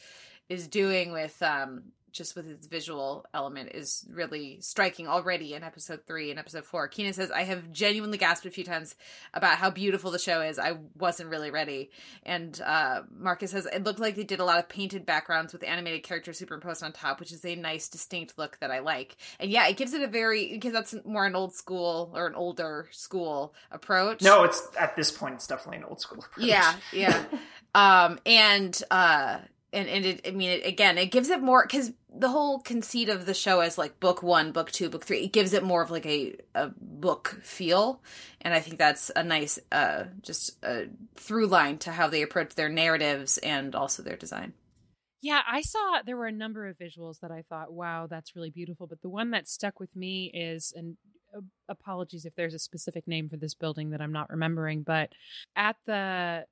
is 0.48 0.68
doing 0.68 1.12
with 1.12 1.40
um 1.42 1.84
just 2.16 2.34
with 2.34 2.48
its 2.48 2.66
visual 2.66 3.24
element 3.34 3.70
is 3.74 4.06
really 4.10 4.58
striking 4.60 5.06
already 5.06 5.54
in 5.54 5.62
episode 5.62 6.00
three 6.06 6.30
and 6.30 6.38
episode 6.38 6.64
four. 6.64 6.88
Keenan 6.88 7.12
says, 7.12 7.30
I 7.30 7.42
have 7.42 7.72
genuinely 7.72 8.18
gasped 8.18 8.46
a 8.46 8.50
few 8.50 8.64
times 8.64 8.94
about 9.34 9.58
how 9.58 9.70
beautiful 9.70 10.10
the 10.10 10.18
show 10.18 10.40
is. 10.40 10.58
I 10.58 10.78
wasn't 10.98 11.30
really 11.30 11.50
ready. 11.50 11.90
And 12.24 12.60
uh, 12.64 13.02
Marcus 13.16 13.50
says, 13.50 13.66
it 13.66 13.84
looked 13.84 14.00
like 14.00 14.16
they 14.16 14.24
did 14.24 14.40
a 14.40 14.44
lot 14.44 14.58
of 14.58 14.68
painted 14.68 15.04
backgrounds 15.04 15.52
with 15.52 15.62
animated 15.62 16.02
characters 16.02 16.38
superimposed 16.38 16.82
on 16.82 16.92
top, 16.92 17.20
which 17.20 17.32
is 17.32 17.44
a 17.44 17.54
nice, 17.54 17.88
distinct 17.88 18.38
look 18.38 18.58
that 18.60 18.70
I 18.70 18.80
like. 18.80 19.16
And 19.38 19.50
yeah, 19.50 19.68
it 19.68 19.76
gives 19.76 19.92
it 19.92 20.02
a 20.02 20.08
very, 20.08 20.52
because 20.52 20.72
that's 20.72 20.94
more 21.04 21.26
an 21.26 21.36
old 21.36 21.54
school 21.54 22.12
or 22.14 22.26
an 22.26 22.34
older 22.34 22.88
school 22.90 23.54
approach. 23.70 24.22
No, 24.22 24.44
it's 24.44 24.66
at 24.78 24.96
this 24.96 25.10
point, 25.10 25.34
it's 25.34 25.46
definitely 25.46 25.78
an 25.78 25.84
old 25.84 26.00
school 26.00 26.18
approach. 26.18 26.46
Yeah, 26.46 26.74
yeah. 26.92 27.24
um, 27.74 28.18
and, 28.24 28.80
uh, 28.90 29.38
and 29.72 29.88
and 29.88 30.06
it, 30.06 30.26
I 30.26 30.30
mean, 30.30 30.50
it, 30.50 30.66
again, 30.66 30.98
it 30.98 31.10
gives 31.10 31.28
it 31.28 31.42
more 31.42 31.62
because 31.62 31.92
the 32.18 32.28
whole 32.28 32.60
conceit 32.60 33.08
of 33.08 33.26
the 33.26 33.34
show 33.34 33.60
as 33.60 33.78
like 33.78 34.00
book 34.00 34.22
one, 34.22 34.52
book 34.52 34.70
two, 34.70 34.88
book 34.88 35.04
three. 35.04 35.24
It 35.24 35.32
gives 35.32 35.52
it 35.52 35.62
more 35.62 35.82
of 35.82 35.90
like 35.90 36.06
a 36.06 36.36
a 36.54 36.70
book 36.96 37.38
feel 37.42 38.00
and 38.40 38.54
i 38.54 38.60
think 38.60 38.78
that's 38.78 39.10
a 39.14 39.22
nice 39.22 39.58
uh 39.70 40.04
just 40.22 40.56
a 40.64 40.86
through 41.14 41.46
line 41.46 41.78
to 41.78 41.92
how 41.92 42.08
they 42.08 42.22
approach 42.22 42.54
their 42.54 42.68
narratives 42.68 43.38
and 43.38 43.74
also 43.74 44.02
their 44.02 44.16
design 44.16 44.52
yeah 45.22 45.40
i 45.48 45.60
saw 45.60 46.00
there 46.04 46.16
were 46.16 46.26
a 46.26 46.32
number 46.32 46.66
of 46.66 46.76
visuals 46.78 47.20
that 47.20 47.30
i 47.30 47.42
thought 47.48 47.72
wow 47.72 48.06
that's 48.08 48.34
really 48.34 48.50
beautiful 48.50 48.86
but 48.86 49.00
the 49.02 49.08
one 49.08 49.30
that 49.30 49.48
stuck 49.48 49.78
with 49.78 49.94
me 49.94 50.30
is 50.34 50.72
and 50.74 50.96
uh, 51.36 51.40
apologies 51.68 52.24
if 52.24 52.34
there's 52.34 52.54
a 52.54 52.58
specific 52.58 53.06
name 53.06 53.28
for 53.28 53.36
this 53.36 53.54
building 53.54 53.90
that 53.90 54.00
i'm 54.00 54.12
not 54.12 54.30
remembering 54.30 54.82
but 54.82 55.10
at 55.54 55.76
the 55.86 56.44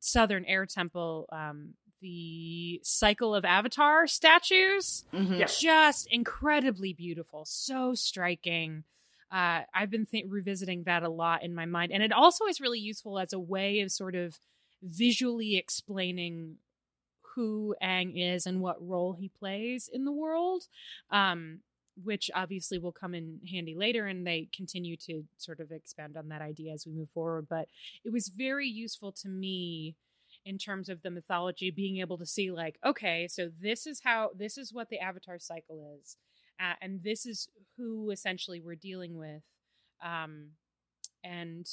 southern 0.00 0.44
air 0.44 0.66
temple 0.66 1.28
um 1.32 1.74
the 2.02 2.80
cycle 2.82 3.34
of 3.34 3.44
avatar 3.44 4.06
statues. 4.06 5.04
Mm-hmm. 5.12 5.34
Yeah. 5.34 5.46
just 5.46 6.08
incredibly 6.10 6.92
beautiful. 6.92 7.44
So 7.46 7.94
striking. 7.94 8.84
Uh, 9.30 9.62
i've 9.74 9.88
been 9.88 10.04
th- 10.04 10.26
revisiting 10.28 10.82
that 10.82 11.02
a 11.02 11.08
lot 11.08 11.42
in 11.42 11.54
my 11.54 11.64
mind. 11.64 11.92
And 11.92 12.02
it 12.02 12.12
also 12.12 12.44
is 12.46 12.60
really 12.60 12.80
useful 12.80 13.18
as 13.18 13.32
a 13.32 13.38
way 13.38 13.80
of 13.80 13.90
sort 13.90 14.14
of 14.14 14.38
visually 14.82 15.56
explaining 15.56 16.56
who 17.34 17.74
Aang 17.82 18.12
is 18.14 18.46
and 18.46 18.60
what 18.60 18.86
role 18.86 19.14
he 19.14 19.28
plays 19.28 19.88
in 19.90 20.04
the 20.04 20.12
world 20.12 20.64
um, 21.10 21.60
which 22.02 22.30
obviously 22.34 22.78
will 22.78 22.92
come 22.92 23.14
in 23.14 23.40
handy 23.50 23.74
later 23.74 24.06
and 24.06 24.26
they 24.26 24.48
continue 24.54 24.96
to 24.96 25.24
sort 25.36 25.60
of 25.60 25.70
expand 25.70 26.16
on 26.16 26.28
that 26.28 26.42
idea 26.42 26.72
as 26.72 26.86
we 26.86 26.92
move 26.92 27.10
forward. 27.10 27.46
But 27.48 27.68
it 28.04 28.12
was 28.12 28.28
very 28.28 28.66
useful 28.68 29.12
to 29.12 29.28
me 29.28 29.94
in 30.44 30.58
terms 30.58 30.88
of 30.88 31.02
the 31.02 31.10
mythology 31.10 31.70
being 31.70 31.98
able 31.98 32.18
to 32.18 32.26
see 32.26 32.50
like 32.50 32.78
okay 32.84 33.28
so 33.28 33.50
this 33.60 33.86
is 33.86 34.00
how 34.04 34.30
this 34.36 34.58
is 34.58 34.72
what 34.72 34.88
the 34.88 34.98
avatar 34.98 35.38
cycle 35.38 35.96
is 36.00 36.16
uh, 36.60 36.74
and 36.80 37.02
this 37.02 37.26
is 37.26 37.48
who 37.76 38.10
essentially 38.10 38.60
we're 38.60 38.74
dealing 38.74 39.16
with 39.16 39.42
um 40.04 40.48
and 41.24 41.66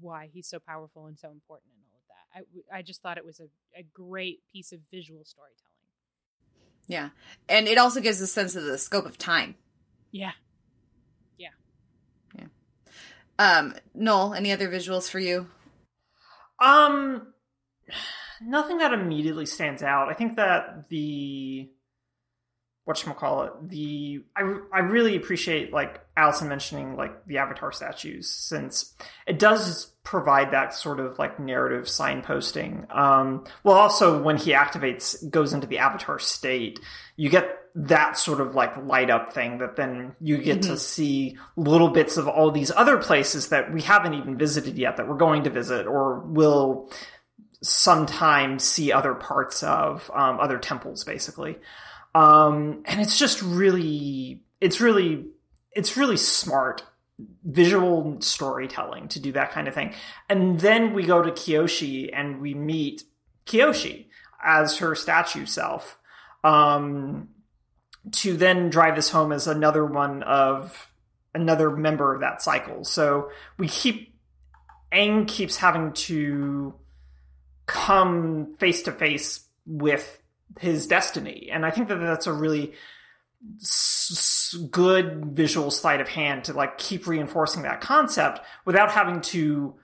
why 0.00 0.28
he's 0.32 0.46
so 0.46 0.58
powerful 0.58 1.06
and 1.06 1.18
so 1.18 1.30
important 1.30 1.72
and 1.74 1.84
all 1.92 1.98
of 1.98 2.44
that. 2.54 2.72
I, 2.74 2.78
I 2.78 2.82
just 2.82 3.02
thought 3.02 3.18
it 3.18 3.24
was 3.24 3.40
a, 3.40 3.78
a 3.78 3.82
great 3.82 4.40
piece 4.52 4.72
of 4.72 4.80
visual 4.90 5.24
storytelling. 5.24 5.58
Yeah 6.86 7.10
and 7.48 7.68
it 7.68 7.78
also 7.78 8.00
gives 8.00 8.20
a 8.20 8.26
sense 8.26 8.54
of 8.56 8.64
the 8.64 8.78
scope 8.78 9.06
of 9.06 9.16
time. 9.16 9.54
Yeah. 10.10 10.32
Yeah. 11.38 11.48
Yeah. 12.36 12.46
um 13.38 13.74
noel 13.94 14.34
any 14.34 14.52
other 14.52 14.68
visuals 14.68 15.10
for 15.10 15.18
you? 15.18 15.48
Um, 16.62 17.31
nothing 18.40 18.78
that 18.78 18.92
immediately 18.92 19.46
stands 19.46 19.82
out. 19.82 20.08
I 20.08 20.14
think 20.14 20.36
that 20.36 20.88
the 20.88 21.70
what 22.84 23.02
call 23.16 23.44
it 23.44 23.52
the 23.68 24.24
I 24.36 24.40
I 24.72 24.80
really 24.80 25.14
appreciate 25.16 25.72
like 25.72 26.04
Allison 26.16 26.48
mentioning 26.48 26.96
like 26.96 27.26
the 27.26 27.38
Avatar 27.38 27.70
statues 27.70 28.28
since 28.28 28.94
it 29.26 29.38
does 29.38 29.86
provide 30.02 30.50
that 30.50 30.74
sort 30.74 30.98
of 30.98 31.18
like 31.18 31.38
narrative 31.38 31.84
signposting. 31.84 32.92
Um, 32.94 33.44
well, 33.62 33.76
also 33.76 34.20
when 34.20 34.36
he 34.36 34.50
activates 34.50 35.30
goes 35.30 35.52
into 35.52 35.68
the 35.68 35.78
Avatar 35.78 36.18
state, 36.18 36.80
you 37.16 37.30
get 37.30 37.58
that 37.74 38.18
sort 38.18 38.40
of 38.40 38.54
like 38.54 38.76
light 38.84 39.10
up 39.10 39.32
thing 39.32 39.58
that 39.58 39.76
then 39.76 40.14
you 40.20 40.38
get 40.38 40.62
to 40.62 40.76
see 40.76 41.38
little 41.56 41.88
bits 41.88 42.16
of 42.16 42.28
all 42.28 42.50
these 42.50 42.70
other 42.72 42.98
places 42.98 43.48
that 43.48 43.72
we 43.72 43.80
haven't 43.80 44.14
even 44.14 44.36
visited 44.36 44.76
yet 44.76 44.96
that 44.96 45.08
we're 45.08 45.16
going 45.16 45.44
to 45.44 45.50
visit 45.50 45.86
or 45.86 46.20
will 46.20 46.90
sometimes 47.62 48.64
see 48.64 48.92
other 48.92 49.14
parts 49.14 49.62
of 49.62 50.10
um, 50.14 50.40
other 50.40 50.58
temples 50.58 51.04
basically. 51.04 51.56
Um, 52.14 52.82
and 52.86 53.00
it's 53.00 53.18
just 53.18 53.40
really 53.42 54.42
it's 54.60 54.80
really 54.80 55.26
it's 55.72 55.96
really 55.96 56.16
smart 56.16 56.82
visual 57.44 58.20
storytelling 58.20 59.08
to 59.08 59.20
do 59.20 59.32
that 59.32 59.52
kind 59.52 59.68
of 59.68 59.74
thing. 59.74 59.94
And 60.28 60.60
then 60.60 60.92
we 60.92 61.04
go 61.04 61.22
to 61.22 61.30
kyoshi 61.30 62.10
and 62.12 62.40
we 62.40 62.54
meet 62.54 63.04
kyoshi 63.46 64.06
as 64.44 64.78
her 64.78 64.94
statue 64.94 65.46
self 65.46 65.98
um, 66.42 67.28
to 68.10 68.36
then 68.36 68.70
drive 68.70 68.96
this 68.96 69.10
home 69.10 69.32
as 69.32 69.46
another 69.46 69.86
one 69.86 70.22
of 70.24 70.88
another 71.34 71.70
member 71.70 72.14
of 72.14 72.20
that 72.20 72.42
cycle. 72.42 72.84
So 72.84 73.30
we 73.56 73.68
keep 73.68 74.14
Aang 74.92 75.26
keeps 75.26 75.56
having 75.56 75.92
to 75.92 76.74
come 77.72 78.54
face 78.58 78.82
to 78.82 78.92
face 78.92 79.46
with 79.66 80.20
his 80.60 80.86
destiny 80.86 81.48
and 81.50 81.64
i 81.64 81.70
think 81.70 81.88
that 81.88 81.96
that's 81.98 82.26
a 82.26 82.32
really 82.32 82.74
s- 83.62 84.54
good 84.70 85.24
visual 85.24 85.70
sleight 85.70 86.00
of 86.02 86.08
hand 86.08 86.44
to 86.44 86.52
like 86.52 86.76
keep 86.76 87.06
reinforcing 87.06 87.62
that 87.62 87.80
concept 87.80 88.40
without 88.66 88.90
having 88.90 89.22
to 89.22 89.74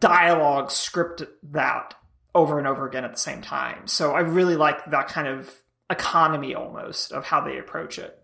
dialogue 0.00 0.70
script 0.72 1.22
that 1.44 1.94
over 2.34 2.58
and 2.58 2.66
over 2.66 2.88
again 2.88 3.04
at 3.04 3.12
the 3.12 3.18
same 3.18 3.40
time 3.40 3.86
so 3.86 4.12
i 4.14 4.20
really 4.20 4.56
like 4.56 4.84
that 4.86 5.06
kind 5.06 5.28
of 5.28 5.54
economy 5.90 6.54
almost 6.56 7.12
of 7.12 7.24
how 7.24 7.40
they 7.40 7.58
approach 7.58 7.98
it 7.98 8.18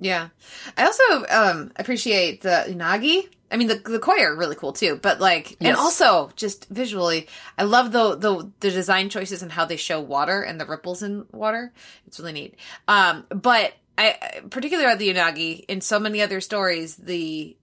Yeah. 0.00 0.28
I 0.76 0.84
also 0.86 1.24
um 1.30 1.70
appreciate 1.76 2.40
the 2.42 2.64
unagi. 2.68 3.28
I 3.50 3.56
mean 3.56 3.68
the 3.68 3.76
the 3.76 3.98
koi 3.98 4.22
are 4.22 4.34
really 4.36 4.56
cool 4.56 4.72
too, 4.72 4.98
but 5.00 5.20
like 5.20 5.56
and 5.60 5.76
also 5.76 6.30
just 6.36 6.68
visually, 6.68 7.28
I 7.56 7.64
love 7.64 7.92
the 7.92 8.16
the 8.16 8.52
the 8.60 8.70
design 8.70 9.08
choices 9.08 9.42
and 9.42 9.50
how 9.50 9.64
they 9.64 9.76
show 9.76 10.00
water 10.00 10.42
and 10.42 10.60
the 10.60 10.66
ripples 10.66 11.02
in 11.02 11.26
water. 11.32 11.72
It's 12.06 12.18
really 12.18 12.32
neat. 12.32 12.56
Um 12.86 13.26
but 13.30 13.72
I 13.96 14.42
particularly 14.50 14.94
the 14.96 15.14
unagi 15.14 15.64
in 15.66 15.80
so 15.80 15.98
many 15.98 16.20
other 16.20 16.40
stories 16.40 16.96
the 16.96 17.56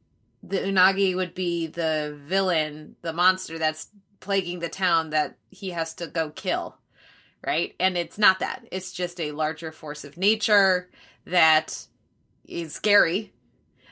the 0.43 0.57
unagi 0.57 1.15
would 1.15 1.33
be 1.35 1.67
the 1.67 2.19
villain, 2.25 2.95
the 3.01 3.13
monster 3.13 3.57
that's 3.57 3.87
plaguing 4.19 4.59
the 4.59 4.69
town 4.69 5.11
that 5.11 5.37
he 5.49 5.69
has 5.69 5.93
to 5.95 6.07
go 6.07 6.29
kill. 6.29 6.77
Right? 7.45 7.75
And 7.79 7.95
it's 7.95 8.17
not 8.17 8.39
that. 8.39 8.67
It's 8.71 8.91
just 8.91 9.19
a 9.19 9.31
larger 9.33 9.71
force 9.71 10.03
of 10.03 10.17
nature 10.17 10.89
that 11.25 11.85
is 12.47 12.73
scary 12.73 13.33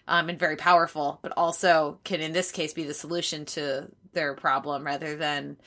um, 0.08 0.30
and 0.30 0.40
very 0.40 0.56
powerful, 0.56 1.20
but 1.22 1.34
also 1.38 2.00
can, 2.04 2.22
in 2.22 2.34
this 2.34 2.52
case, 2.52 2.74
be 2.74 2.84
the 2.84 2.94
solution 2.94 3.46
to 3.46 3.88
their 4.14 4.34
problem 4.36 4.86
rather 4.86 5.16
than 5.16 5.58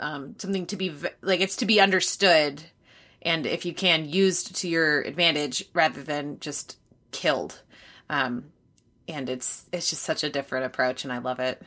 um, 0.00 0.34
something 0.38 0.66
to 0.66 0.76
be 0.76 0.94
like 1.22 1.40
it's 1.40 1.56
to 1.56 1.66
be 1.66 1.80
understood 1.80 2.62
and 3.22 3.46
if 3.46 3.64
you 3.64 3.72
can 3.72 4.08
used 4.08 4.56
to 4.56 4.68
your 4.68 5.00
advantage 5.00 5.64
rather 5.72 6.02
than 6.02 6.38
just 6.38 6.78
killed. 7.10 7.60
Um, 8.10 8.52
and 9.08 9.28
it's 9.28 9.66
it's 9.72 9.90
just 9.90 10.02
such 10.02 10.24
a 10.24 10.30
different 10.30 10.66
approach, 10.66 11.04
and 11.04 11.12
I 11.12 11.18
love 11.18 11.40
it. 11.40 11.62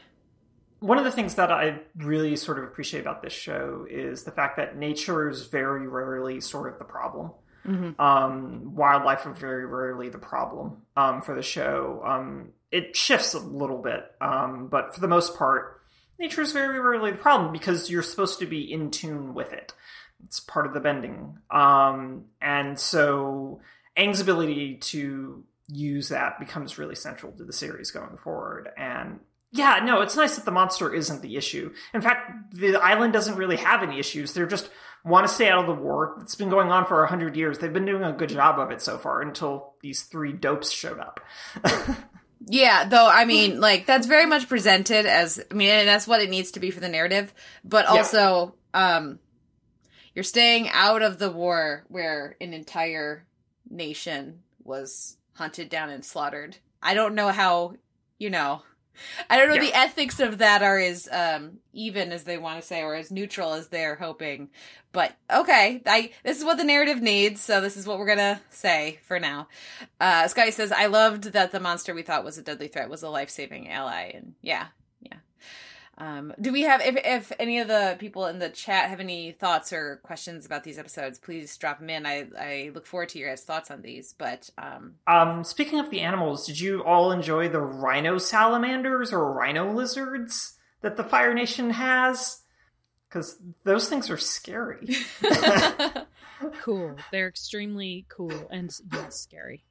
one 0.79 0.97
of 0.97 1.03
the 1.03 1.11
things 1.11 1.35
that 1.35 1.51
I 1.51 1.79
really 1.97 2.35
sort 2.35 2.57
of 2.57 2.65
appreciate 2.65 3.01
about 3.01 3.21
this 3.21 3.33
show 3.33 3.85
is 3.89 4.23
the 4.23 4.31
fact 4.31 4.57
that 4.57 4.77
nature 4.77 5.29
is 5.29 5.47
very 5.47 5.87
rarely 5.87 6.39
sort 6.41 6.71
of 6.71 6.79
the 6.79 6.85
problem. 6.85 7.31
Mm-hmm. 7.65 7.99
Um, 8.01 8.75
wildlife 8.75 9.25
are 9.25 9.33
very 9.33 9.65
rarely 9.65 10.09
the 10.09 10.17
problem 10.17 10.83
um, 10.95 11.21
for 11.21 11.35
the 11.35 11.41
show. 11.41 12.01
Um, 12.05 12.49
it 12.71 12.95
shifts 12.95 13.33
a 13.33 13.39
little 13.39 13.81
bit, 13.81 14.05
um, 14.21 14.67
but 14.67 14.93
for 14.93 15.01
the 15.01 15.07
most 15.07 15.37
part, 15.37 15.81
nature 16.19 16.41
is 16.41 16.51
very 16.51 16.79
rarely 16.79 17.11
the 17.11 17.17
problem 17.17 17.51
because 17.51 17.89
you're 17.89 18.03
supposed 18.03 18.39
to 18.39 18.45
be 18.45 18.71
in 18.71 18.91
tune 18.91 19.33
with 19.33 19.53
it. 19.53 19.73
It's 20.25 20.39
part 20.39 20.65
of 20.65 20.73
the 20.73 20.79
bending. 20.79 21.37
Um, 21.49 22.25
and 22.41 22.79
so 22.79 23.61
Aang's 23.97 24.19
ability 24.19 24.75
to 24.75 25.43
use 25.67 26.09
that 26.09 26.39
becomes 26.39 26.77
really 26.77 26.95
central 26.95 27.31
to 27.33 27.43
the 27.43 27.53
series 27.53 27.91
going 27.91 28.17
forward. 28.17 28.69
And 28.77 29.19
yeah, 29.51 29.79
no, 29.83 30.01
it's 30.01 30.15
nice 30.15 30.35
that 30.35 30.45
the 30.45 30.51
monster 30.51 30.93
isn't 30.93 31.21
the 31.21 31.35
issue. 31.35 31.73
In 31.93 32.01
fact, 32.01 32.53
the 32.53 32.75
island 32.75 33.13
doesn't 33.13 33.35
really 33.35 33.57
have 33.57 33.81
any 33.81 33.99
issues. 33.99 34.33
They're 34.33 34.45
just 34.45 34.69
want 35.05 35.27
to 35.27 35.33
stay 35.33 35.49
out 35.49 35.59
of 35.59 35.67
the 35.67 35.81
war. 35.81 36.17
It's 36.21 36.35
been 36.35 36.49
going 36.49 36.69
on 36.71 36.85
for 36.85 37.03
a 37.03 37.07
hundred 37.07 37.35
years. 37.35 37.57
They've 37.59 37.71
been 37.73 37.85
doing 37.85 38.03
a 38.03 38.11
good 38.11 38.29
job 38.29 38.59
of 38.59 38.71
it 38.71 38.81
so 38.81 38.97
far 38.97 39.21
until 39.21 39.73
these 39.81 40.03
three 40.03 40.33
dopes 40.33 40.69
showed 40.71 40.99
up. 40.99 41.19
Yeah, 42.45 42.87
though 42.87 43.07
I 43.07 43.25
mean, 43.25 43.59
like 43.59 43.85
that's 43.85 44.07
very 44.07 44.25
much 44.25 44.47
presented 44.47 45.05
as 45.05 45.43
I 45.51 45.53
mean, 45.53 45.69
and 45.69 45.87
that's 45.87 46.07
what 46.07 46.21
it 46.21 46.29
needs 46.29 46.51
to 46.51 46.61
be 46.61 46.71
for 46.71 46.79
the 46.79 46.87
narrative. 46.87 47.33
But 47.65 47.83
Yeah. 47.85 47.91
also, 47.91 48.55
um, 48.73 49.19
you're 50.15 50.23
staying 50.23 50.69
out 50.69 51.01
of 51.01 51.19
the 51.19 51.29
war 51.29 51.83
where 51.89 52.37
an 52.39 52.53
entire 52.53 53.25
nation 53.69 54.39
was 54.63 55.17
hunted 55.33 55.69
down 55.69 55.89
and 55.89 56.03
slaughtered. 56.03 56.57
I 56.81 56.93
don't 56.93 57.13
know 57.13 57.27
how, 57.27 57.73
you 58.17 58.29
know, 58.29 58.61
I 59.29 59.37
don't 59.37 59.49
know 59.49 59.55
Yeah. 59.55 59.61
the 59.61 59.73
ethics 59.73 60.19
of 60.19 60.37
that 60.39 60.61
are 60.63 60.77
as 60.79 61.07
um 61.11 61.59
even 61.73 62.11
as 62.11 62.23
they 62.23 62.37
want 62.37 62.59
to 62.61 62.65
say 62.67 62.81
or 62.81 62.95
as 62.95 63.11
neutral 63.11 63.53
as 63.53 63.67
they're 63.69 63.95
hoping. 63.95 64.49
But 64.91 65.13
okay, 65.31 65.81
I 65.85 66.11
this 66.23 66.37
is 66.39 66.43
what 66.45 66.57
the 66.57 66.63
narrative 66.63 67.01
needs, 67.01 67.41
so 67.41 67.61
this 67.61 67.77
is 67.77 67.85
what 67.85 67.99
we're 67.99 68.07
gonna 68.07 68.41
say 68.49 68.99
for 69.07 69.19
now. 69.19 69.47
Uh 69.99 70.27
Scottie 70.27 70.51
says, 70.51 70.71
I 70.71 70.87
loved 70.87 71.25
that 71.33 71.51
the 71.51 71.59
monster 71.59 71.93
we 71.93 72.01
thought 72.01 72.23
was 72.23 72.37
a 72.37 72.41
deadly 72.41 72.67
threat 72.67 72.89
was 72.89 73.03
a 73.03 73.09
life 73.09 73.29
saving 73.29 73.69
ally, 73.69 74.11
and 74.13 74.33
yeah. 74.41 74.67
Um, 75.99 76.33
do 76.39 76.53
we 76.53 76.61
have 76.61 76.79
if 76.81 76.95
if 76.95 77.31
any 77.39 77.59
of 77.59 77.67
the 77.67 77.97
people 77.99 78.25
in 78.27 78.39
the 78.39 78.49
chat 78.49 78.89
have 78.89 79.01
any 79.01 79.33
thoughts 79.33 79.73
or 79.73 79.99
questions 80.01 80.45
about 80.45 80.63
these 80.63 80.79
episodes, 80.79 81.19
please 81.19 81.55
drop 81.57 81.79
them 81.79 81.89
in. 81.89 82.05
I 82.05 82.27
I 82.39 82.71
look 82.73 82.87
forward 82.87 83.09
to 83.09 83.19
your 83.19 83.29
guys' 83.29 83.43
thoughts 83.43 83.69
on 83.69 83.81
these. 83.81 84.15
But 84.17 84.49
um, 84.57 84.95
um, 85.07 85.43
speaking 85.43 85.79
of 85.79 85.89
the 85.89 85.99
animals, 85.99 86.45
did 86.45 86.59
you 86.59 86.83
all 86.85 87.11
enjoy 87.11 87.49
the 87.49 87.59
rhino 87.59 88.17
salamanders 88.17 89.11
or 89.11 89.33
rhino 89.33 89.73
lizards 89.73 90.57
that 90.81 90.95
the 90.95 91.03
Fire 91.03 91.33
Nation 91.33 91.71
has? 91.71 92.43
Because 93.09 93.37
those 93.65 93.89
things 93.89 94.09
are 94.09 94.17
scary. 94.17 94.95
cool. 96.61 96.95
They're 97.11 97.27
extremely 97.27 98.05
cool 98.07 98.47
and 98.51 98.73
yes, 98.93 99.19
scary. 99.19 99.65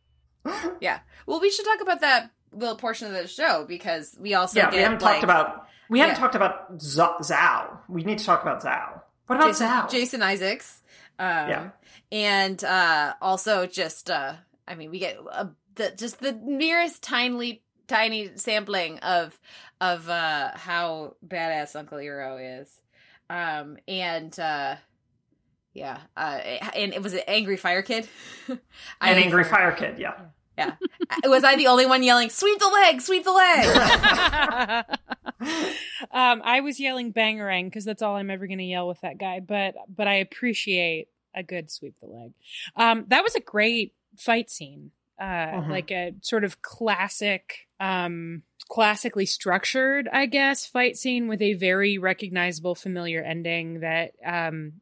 Yeah. 0.80 1.00
Well, 1.26 1.40
we 1.40 1.50
should 1.50 1.64
talk 1.64 1.80
about 1.80 2.00
that 2.00 2.30
little 2.52 2.76
portion 2.76 3.06
of 3.08 3.14
the 3.14 3.26
show 3.28 3.64
because 3.68 4.16
we 4.20 4.34
also 4.34 4.58
yeah 4.58 4.66
get, 4.70 4.74
we 4.76 4.82
haven't 4.82 5.02
like, 5.02 5.12
talked 5.14 5.24
about 5.24 5.66
we 5.90 5.98
haven't 6.00 6.16
Yeah. 6.16 6.20
talked 6.20 6.34
about 6.34 6.80
Z- 6.82 7.00
Zhao. 7.22 7.78
We 7.88 8.04
need 8.04 8.18
to 8.18 8.24
talk 8.24 8.42
about 8.42 8.62
Zhao. 8.62 9.00
What 9.26 9.36
about 9.36 9.48
Jason, 9.48 9.66
Zhao? 9.68 9.90
Jason 9.90 10.22
Isaacs. 10.22 10.82
Um, 11.18 11.26
Yeah. 11.48 11.70
And 12.12 12.62
uh, 12.64 13.14
also 13.20 13.66
just, 13.66 14.10
uh, 14.10 14.34
I 14.66 14.74
mean, 14.74 14.90
we 14.90 14.98
get 14.98 15.18
uh, 15.30 15.46
the, 15.74 15.92
just 15.96 16.20
the 16.20 16.32
merest 16.34 17.02
tiny, 17.02 17.62
tiny 17.86 18.30
sampling 18.36 18.98
of 19.00 19.38
of 19.80 20.08
uh, 20.08 20.50
how 20.56 21.16
badass 21.26 21.76
Uncle 21.76 21.98
Iroh 21.98 22.62
is. 22.62 22.70
Um, 23.30 23.76
and 23.86 24.38
uh, 24.40 24.76
yeah, 25.74 25.98
uh, 26.16 26.20
and 26.74 26.92
it 26.94 27.02
was 27.02 27.12
an 27.14 27.20
angry 27.28 27.56
fire 27.56 27.82
kid. 27.82 28.08
An 28.48 28.58
angry 29.00 29.44
fire 29.44 29.72
kid. 29.72 29.98
Yeah. 29.98 30.14
Yeah. 30.58 30.74
was 31.24 31.44
I 31.44 31.56
the 31.56 31.68
only 31.68 31.86
one 31.86 32.02
yelling, 32.02 32.30
"Sweep 32.30 32.58
the 32.58 32.68
leg, 32.68 33.00
sweep 33.00 33.24
the 33.24 33.32
leg"? 33.32 34.84
um, 36.12 36.42
I 36.44 36.60
was 36.62 36.80
yelling 36.80 37.12
bangerang 37.12 37.64
because 37.66 37.84
that's 37.84 38.02
all 38.02 38.16
I'm 38.16 38.30
ever 38.30 38.46
going 38.46 38.58
to 38.58 38.64
yell 38.64 38.88
with 38.88 39.00
that 39.02 39.18
guy. 39.18 39.40
But 39.40 39.74
but 39.94 40.06
I 40.08 40.14
appreciate 40.14 41.08
a 41.34 41.42
good 41.42 41.70
sweep 41.70 41.94
the 42.00 42.06
leg. 42.06 42.32
Um, 42.76 43.04
that 43.08 43.22
was 43.22 43.34
a 43.34 43.40
great 43.40 43.94
fight 44.16 44.50
scene. 44.50 44.90
Uh, 45.20 45.24
Mhm. 45.62 45.68
like 45.70 45.90
a 45.90 46.14
sort 46.20 46.44
of 46.44 46.62
classic, 46.62 47.66
um, 47.80 48.44
classically 48.68 49.26
structured, 49.26 50.08
I 50.12 50.26
guess, 50.26 50.64
fight 50.64 50.96
scene 50.96 51.26
with 51.26 51.42
a 51.42 51.54
very 51.54 51.98
recognizable, 51.98 52.76
familiar 52.76 53.20
ending. 53.20 53.80
That, 53.80 54.12
um, 54.24 54.74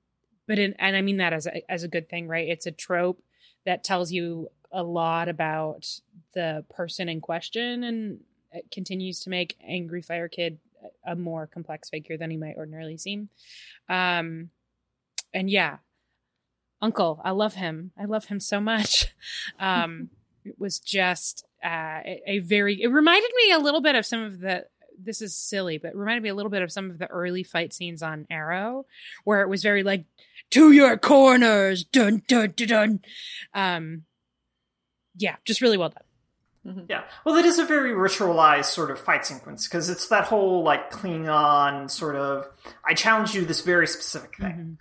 but 0.47 0.59
in, 0.59 0.75
and 0.79 0.95
I 0.95 1.01
mean 1.01 1.17
that 1.19 1.33
as 1.33 1.47
a 1.47 1.63
as 1.71 1.85
a 1.85 1.89
good 1.89 2.09
thing, 2.11 2.29
right? 2.29 2.49
It's 2.49 2.67
a 2.67 2.71
trope 2.71 3.23
that 3.65 3.83
tells 3.83 4.13
you 4.13 4.51
a 4.77 4.83
lot 4.83 5.29
about 5.29 5.89
the 6.35 6.65
person 6.69 7.09
in 7.09 7.21
question 7.21 7.83
and 7.83 8.21
it 8.53 8.71
continues 8.71 9.21
to 9.21 9.31
make 9.31 9.57
angry 9.67 10.03
fire 10.03 10.29
kid 10.29 10.59
a 11.05 11.17
more 11.17 11.47
complex 11.47 11.89
figure 11.89 12.19
than 12.19 12.31
he 12.31 12.37
might 12.37 12.57
ordinarily 12.57 12.99
seem. 12.99 13.31
Um 13.89 14.51
and 15.33 15.51
yeah 15.51 15.79
uncle 16.81 17.21
i 17.25 17.31
love 17.31 17.55
him. 17.55 17.91
I 17.99 18.05
love 18.05 18.27
him 18.27 18.39
so 18.39 18.61
much. 18.61 19.13
Um 19.59 20.11
it 20.45 20.57
was 20.59 20.79
just 20.79 21.45
uh 21.65 22.01
a, 22.05 22.41
very 22.41 22.81
it 22.83 22.89
reminded 22.89 23.31
me 23.35 23.53
a 23.53 23.59
little 23.59 23.81
bit 23.81 23.95
of 23.97 24.05
some 24.05 24.23
of 24.23 24.41
the 24.41 24.67
this 25.03 25.21
is 25.23 25.35
silly 25.35 25.79
but 25.79 25.97
reminded 25.97 26.23
me 26.23 26.29
a 26.29 26.35
little 26.35 26.51
bit 26.51 26.63
of 26.63 26.71
some 26.71 26.91
of 26.91 26.99
the 26.99 27.07
early 27.07 27.43
fight 27.43 27.73
scenes 27.73 28.03
on 28.03 28.27
arrow 28.31 28.85
where 29.25 29.41
it 29.41 29.49
was 29.49 29.63
very 29.63 29.83
like 29.83 30.05
to 30.51 30.71
your 30.71 30.97
corners! 30.97 31.83
Dun 31.85 32.23
dun 32.29 32.53
dun 32.57 32.69
dun. 32.69 33.01
Um 33.55 34.05
yeah 35.19 35.37
just 35.45 35.61
really 35.61 35.77
well 35.79 35.91
done 35.91 36.03
Yeah. 36.89 37.05
Well, 37.25 37.37
it 37.37 37.45
is 37.45 37.61
a 37.61 37.65
very 37.65 37.93
ritualized 37.93 38.65
sort 38.65 38.91
of 38.91 38.99
fight 38.99 39.25
sequence 39.25 39.69
because 39.69 39.89
it's 39.89 40.09
that 40.09 40.25
whole 40.25 40.65
like 40.65 40.91
Klingon 40.91 41.89
sort 41.89 42.17
of 42.17 42.49
I 42.85 42.95
challenge 42.95 43.35
you 43.35 43.45
this 43.45 43.61
very 43.61 43.87
specific 43.87 44.37
thing. 44.37 44.79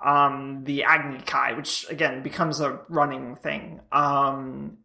Mhm. 0.00 0.06
Um, 0.08 0.64
the 0.64 0.84
Agni 0.84 1.18
Kai, 1.26 1.54
which 1.54 1.86
again 1.90 2.22
becomes 2.22 2.60
a 2.60 2.78
running 2.88 3.34
thing. 3.36 3.80
Um, 3.90 4.78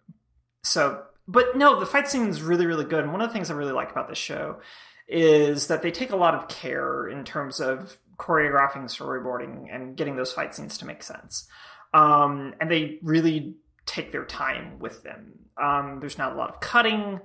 so, 0.63 1.03
but 1.27 1.55
no, 1.55 1.79
the 1.79 1.85
fight 1.85 2.07
scene 2.07 2.27
is 2.27 2.41
really, 2.41 2.65
really 2.65 2.85
good. 2.85 3.03
And 3.03 3.11
one 3.11 3.21
of 3.21 3.29
the 3.29 3.33
things 3.33 3.51
I 3.51 3.53
really 3.53 3.73
like 3.73 3.91
about 3.91 4.07
this 4.07 4.17
show 4.17 4.59
is 5.07 5.67
that 5.67 5.81
they 5.81 5.91
take 5.91 6.11
a 6.11 6.15
lot 6.15 6.33
of 6.35 6.47
care 6.47 7.07
in 7.07 7.25
terms 7.25 7.59
of 7.59 7.97
choreographing, 8.17 8.85
storyboarding, 8.85 9.67
and 9.73 9.95
getting 9.95 10.15
those 10.15 10.31
fight 10.33 10.55
scenes 10.55 10.77
to 10.79 10.85
make 10.85 11.03
sense. 11.03 11.47
Um, 11.93 12.53
and 12.59 12.71
they 12.71 12.99
really 13.03 13.55
take 13.89 14.11
their 14.11 14.25
time 14.25 14.79
with 14.79 15.03
them. 15.03 15.39
Um, 15.61 15.99
there's 15.99 16.17
not 16.17 16.33
a 16.33 16.35
lot 16.35 16.49
of 16.49 16.59
cutting, 16.59 17.19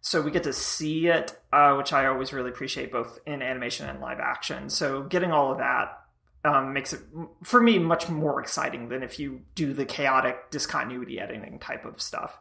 so 0.00 0.20
we 0.20 0.30
get 0.30 0.42
to 0.44 0.52
see 0.52 1.06
it, 1.08 1.38
uh, 1.52 1.74
which 1.74 1.92
I 1.92 2.06
always 2.06 2.32
really 2.32 2.50
appreciate 2.50 2.92
both 2.92 3.18
in 3.26 3.40
animation 3.40 3.88
and 3.88 4.00
live 4.00 4.20
action. 4.20 4.68
So 4.68 5.02
getting 5.02 5.32
all 5.32 5.52
of 5.52 5.58
that 5.58 5.98
um, 6.44 6.72
makes 6.72 6.92
it, 6.92 7.00
for 7.42 7.62
me, 7.62 7.78
much 7.78 8.08
more 8.08 8.40
exciting 8.40 8.88
than 8.88 9.02
if 9.02 9.18
you 9.18 9.42
do 9.54 9.72
the 9.72 9.84
chaotic 9.84 10.50
discontinuity 10.50 11.20
editing 11.20 11.58
type 11.60 11.84
of 11.84 12.00
stuff. 12.00 12.36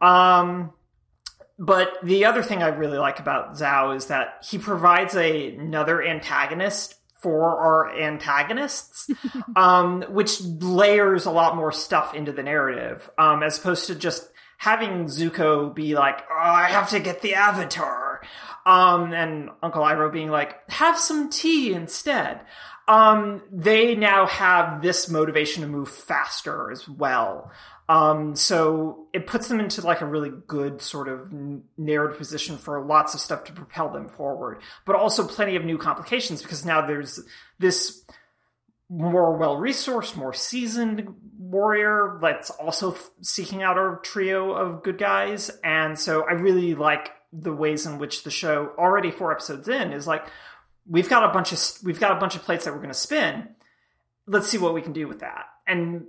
Um, 0.00 0.72
but 1.58 1.94
the 2.02 2.26
other 2.26 2.42
thing 2.42 2.62
I 2.62 2.68
really 2.68 2.98
like 2.98 3.18
about 3.18 3.54
Zhao 3.54 3.96
is 3.96 4.06
that 4.06 4.44
he 4.48 4.58
provides 4.58 5.14
a, 5.14 5.54
another 5.54 6.02
antagonist 6.02 6.96
for 7.22 7.58
our 7.58 7.96
antagonists, 7.98 9.10
um, 9.56 10.02
which 10.08 10.40
layers 10.42 11.26
a 11.26 11.30
lot 11.30 11.56
more 11.56 11.72
stuff 11.72 12.14
into 12.14 12.32
the 12.32 12.42
narrative, 12.42 13.10
um, 13.18 13.42
as 13.42 13.58
opposed 13.58 13.86
to 13.86 13.94
just 13.94 14.30
having 14.58 15.06
Zuko 15.06 15.74
be 15.74 15.94
like, 15.94 16.20
oh, 16.30 16.34
I 16.34 16.68
have 16.68 16.90
to 16.90 17.00
get 17.00 17.22
the 17.22 17.34
Avatar, 17.34 18.22
um, 18.66 19.12
and 19.12 19.50
Uncle 19.62 19.82
Iroh 19.82 20.12
being 20.12 20.30
like, 20.30 20.70
have 20.70 20.98
some 20.98 21.30
tea 21.30 21.72
instead. 21.72 22.40
Um, 22.90 23.42
they 23.52 23.94
now 23.94 24.26
have 24.26 24.82
this 24.82 25.08
motivation 25.08 25.62
to 25.62 25.68
move 25.68 25.88
faster 25.88 26.72
as 26.72 26.88
well. 26.88 27.52
Um, 27.88 28.34
so 28.34 29.06
it 29.12 29.28
puts 29.28 29.46
them 29.46 29.60
into 29.60 29.80
like 29.86 30.00
a 30.00 30.06
really 30.06 30.32
good 30.48 30.82
sort 30.82 31.06
of 31.06 31.32
n- 31.32 31.62
narrative 31.78 32.18
position 32.18 32.58
for 32.58 32.84
lots 32.84 33.14
of 33.14 33.20
stuff 33.20 33.44
to 33.44 33.52
propel 33.52 33.90
them 33.90 34.08
forward, 34.08 34.60
but 34.86 34.96
also 34.96 35.24
plenty 35.24 35.54
of 35.54 35.64
new 35.64 35.78
complications 35.78 36.42
because 36.42 36.66
now 36.66 36.84
there's 36.84 37.20
this 37.60 38.04
more 38.88 39.36
well 39.36 39.54
resourced, 39.54 40.16
more 40.16 40.32
seasoned 40.32 41.14
warrior 41.38 42.18
that's 42.20 42.50
also 42.50 42.96
seeking 43.22 43.62
out 43.62 43.78
our 43.78 44.00
trio 44.02 44.50
of 44.50 44.82
good 44.82 44.98
guys. 44.98 45.48
And 45.62 45.96
so 45.96 46.22
I 46.28 46.32
really 46.32 46.74
like 46.74 47.10
the 47.32 47.54
ways 47.54 47.86
in 47.86 47.98
which 47.98 48.24
the 48.24 48.32
show 48.32 48.72
already 48.76 49.12
four 49.12 49.30
episodes 49.30 49.68
in 49.68 49.92
is 49.92 50.08
like, 50.08 50.26
we've 50.90 51.08
got 51.08 51.22
a 51.24 51.32
bunch 51.32 51.52
of, 51.52 51.60
we've 51.84 52.00
got 52.00 52.12
a 52.12 52.20
bunch 52.20 52.34
of 52.36 52.42
plates 52.42 52.64
that 52.66 52.72
we're 52.72 52.78
going 52.80 52.88
to 52.90 52.94
spin. 52.94 53.48
Let's 54.26 54.48
see 54.48 54.58
what 54.58 54.74
we 54.74 54.82
can 54.82 54.92
do 54.92 55.08
with 55.08 55.20
that. 55.20 55.46
And 55.66 56.04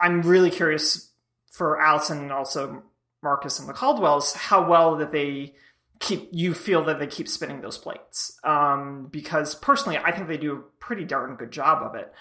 I'm 0.00 0.22
really 0.22 0.50
curious 0.50 1.10
for 1.50 1.80
Allison 1.80 2.18
and 2.20 2.32
also 2.32 2.82
Marcus 3.22 3.58
and 3.58 3.68
the 3.68 3.72
Caldwells 3.74 4.32
how 4.34 4.66
well 4.68 4.96
that 4.96 5.12
they 5.12 5.54
keep 6.00 6.28
you 6.32 6.54
feel 6.54 6.84
that 6.84 6.98
they 6.98 7.06
keep 7.06 7.28
spinning 7.28 7.60
those 7.60 7.78
plates. 7.78 8.38
Um, 8.42 9.08
because 9.10 9.54
personally, 9.54 9.98
I 9.98 10.10
think 10.12 10.28
they 10.28 10.38
do 10.38 10.54
a 10.56 10.60
pretty 10.80 11.04
darn 11.04 11.36
good 11.36 11.50
job 11.50 11.82
of 11.82 11.94
it. 11.94 12.12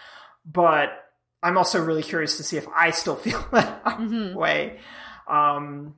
But 0.46 0.90
I'm 1.42 1.58
also 1.58 1.84
really 1.84 2.04
curious 2.04 2.38
to 2.38 2.44
see 2.44 2.58
if 2.58 2.68
I 2.76 2.92
still 2.92 3.16
feel 3.28 3.44
that 3.52 3.84
Mhm. 3.86 4.36
way. 4.36 4.80
Um, 5.28 5.96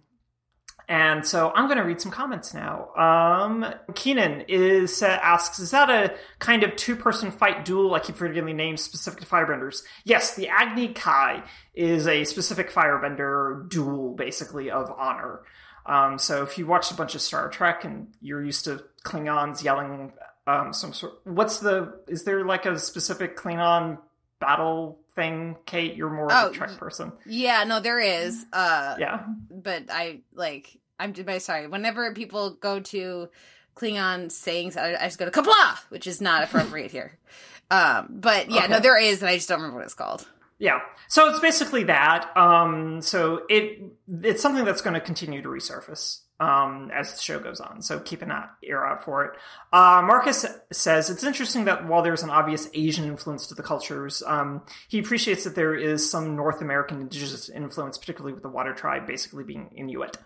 and 0.87 1.25
so 1.25 1.51
I'm 1.55 1.67
going 1.67 1.77
to 1.77 1.83
read 1.83 2.01
some 2.01 2.11
comments 2.11 2.53
now. 2.53 2.89
Um, 2.95 3.65
Keenan 3.95 4.45
is 4.47 5.01
uh, 5.01 5.19
asks, 5.21 5.59
"Is 5.59 5.71
that 5.71 5.89
a 5.89 6.15
kind 6.39 6.63
of 6.63 6.75
two-person 6.75 7.31
fight 7.31 7.65
duel? 7.65 7.93
I 7.93 7.99
keep 7.99 8.15
forgetting 8.15 8.45
the 8.45 8.53
name 8.53 8.77
specific 8.77 9.21
to 9.21 9.25
firebenders. 9.25 9.83
Yes, 10.03 10.35
the 10.35 10.49
Agni 10.49 10.89
Kai 10.89 11.43
is 11.73 12.07
a 12.07 12.23
specific 12.25 12.69
firebender 12.71 13.69
duel, 13.69 14.13
basically 14.15 14.69
of 14.69 14.91
honor. 14.97 15.41
Um, 15.85 16.17
so 16.17 16.43
if 16.43 16.57
you 16.57 16.65
watched 16.65 16.91
a 16.91 16.95
bunch 16.95 17.15
of 17.15 17.21
Star 17.21 17.49
Trek 17.49 17.83
and 17.83 18.07
you're 18.21 18.43
used 18.43 18.65
to 18.65 18.83
Klingons 19.05 19.63
yelling 19.63 20.13
um, 20.47 20.73
some 20.73 20.93
sort, 20.93 21.13
what's 21.25 21.59
the? 21.59 21.99
Is 22.07 22.23
there 22.23 22.45
like 22.45 22.65
a 22.65 22.77
specific 22.77 23.37
Klingon 23.37 23.97
battle 24.39 24.99
thing? 25.15 25.55
Kate, 25.65 25.95
you're 25.95 26.09
more 26.09 26.31
of 26.31 26.31
Oh, 26.33 26.49
a 26.49 26.53
Trek 26.53 26.77
person. 26.77 27.11
Yeah, 27.25 27.63
no, 27.65 27.79
there 27.79 27.99
is. 27.99 28.45
Uh, 28.51 28.95
Yeah. 28.99 29.23
but 29.49 29.83
I 29.89 30.21
like 30.33 30.79
I'm 30.99 31.13
sorry. 31.39 31.67
Whenever 31.67 32.13
people 32.13 32.51
go 32.51 32.79
to 32.79 33.29
Klingon 33.75 34.31
sayings, 34.31 34.77
I, 34.77 34.93
I 34.95 35.05
just 35.05 35.17
go 35.17 35.25
to 35.25 35.31
Qapla', 35.31 35.79
which 35.89 36.07
is 36.07 36.21
not 36.21 36.43
appropriate 36.43 36.91
here. 36.91 37.17
Um, 37.71 38.07
but 38.09 38.51
yeah, 38.51 38.67
no, 38.67 38.79
there 38.79 38.99
is, 39.01 39.23
and 39.23 39.29
I 39.31 39.35
just 39.35 39.49
don't 39.49 39.57
remember 39.57 39.77
what 39.77 39.85
it's 39.85 39.95
called. 39.95 40.27
Yeah. 40.59 40.79
So 41.09 41.29
it's 41.29 41.39
basically 41.39 41.83
that. 41.85 42.35
Um, 42.37 43.01
so 43.01 43.41
it 43.49 43.79
it's 44.21 44.41
something 44.41 44.65
that's 44.65 44.81
going 44.81 44.93
to 44.93 45.01
continue 45.01 45.41
to 45.41 45.49
resurface 45.49 46.19
um, 46.39 46.91
as 46.93 47.13
the 47.15 47.21
show 47.21 47.39
goes 47.39 47.59
on. 47.59 47.81
So 47.81 47.99
keep 47.99 48.21
an 48.21 48.31
ear 48.63 48.85
out 48.85 49.03
for 49.03 49.25
it. 49.25 49.31
Uh, 49.71 50.01
Marcus 50.05 50.45
says 50.71 51.09
it's 51.09 51.23
interesting 51.23 51.65
that 51.65 51.87
while 51.87 52.01
there's 52.01 52.23
an 52.23 52.29
obvious 52.29 52.69
Asian 52.73 53.05
influence 53.05 53.47
to 53.47 53.55
the 53.55 53.63
cultures, 53.63 54.23
um, 54.25 54.61
he 54.87 54.99
appreciates 54.99 55.43
that 55.43 55.55
there 55.55 55.75
is 55.75 56.09
some 56.09 56.35
North 56.35 56.61
American 56.61 57.01
indigenous 57.01 57.49
influence, 57.49 57.97
particularly 57.97 58.33
with 58.33 58.43
the 58.43 58.49
Water 58.49 58.73
Tribe 58.73 59.07
basically 59.07 59.43
being 59.43 59.69
Inuit. 59.75 60.17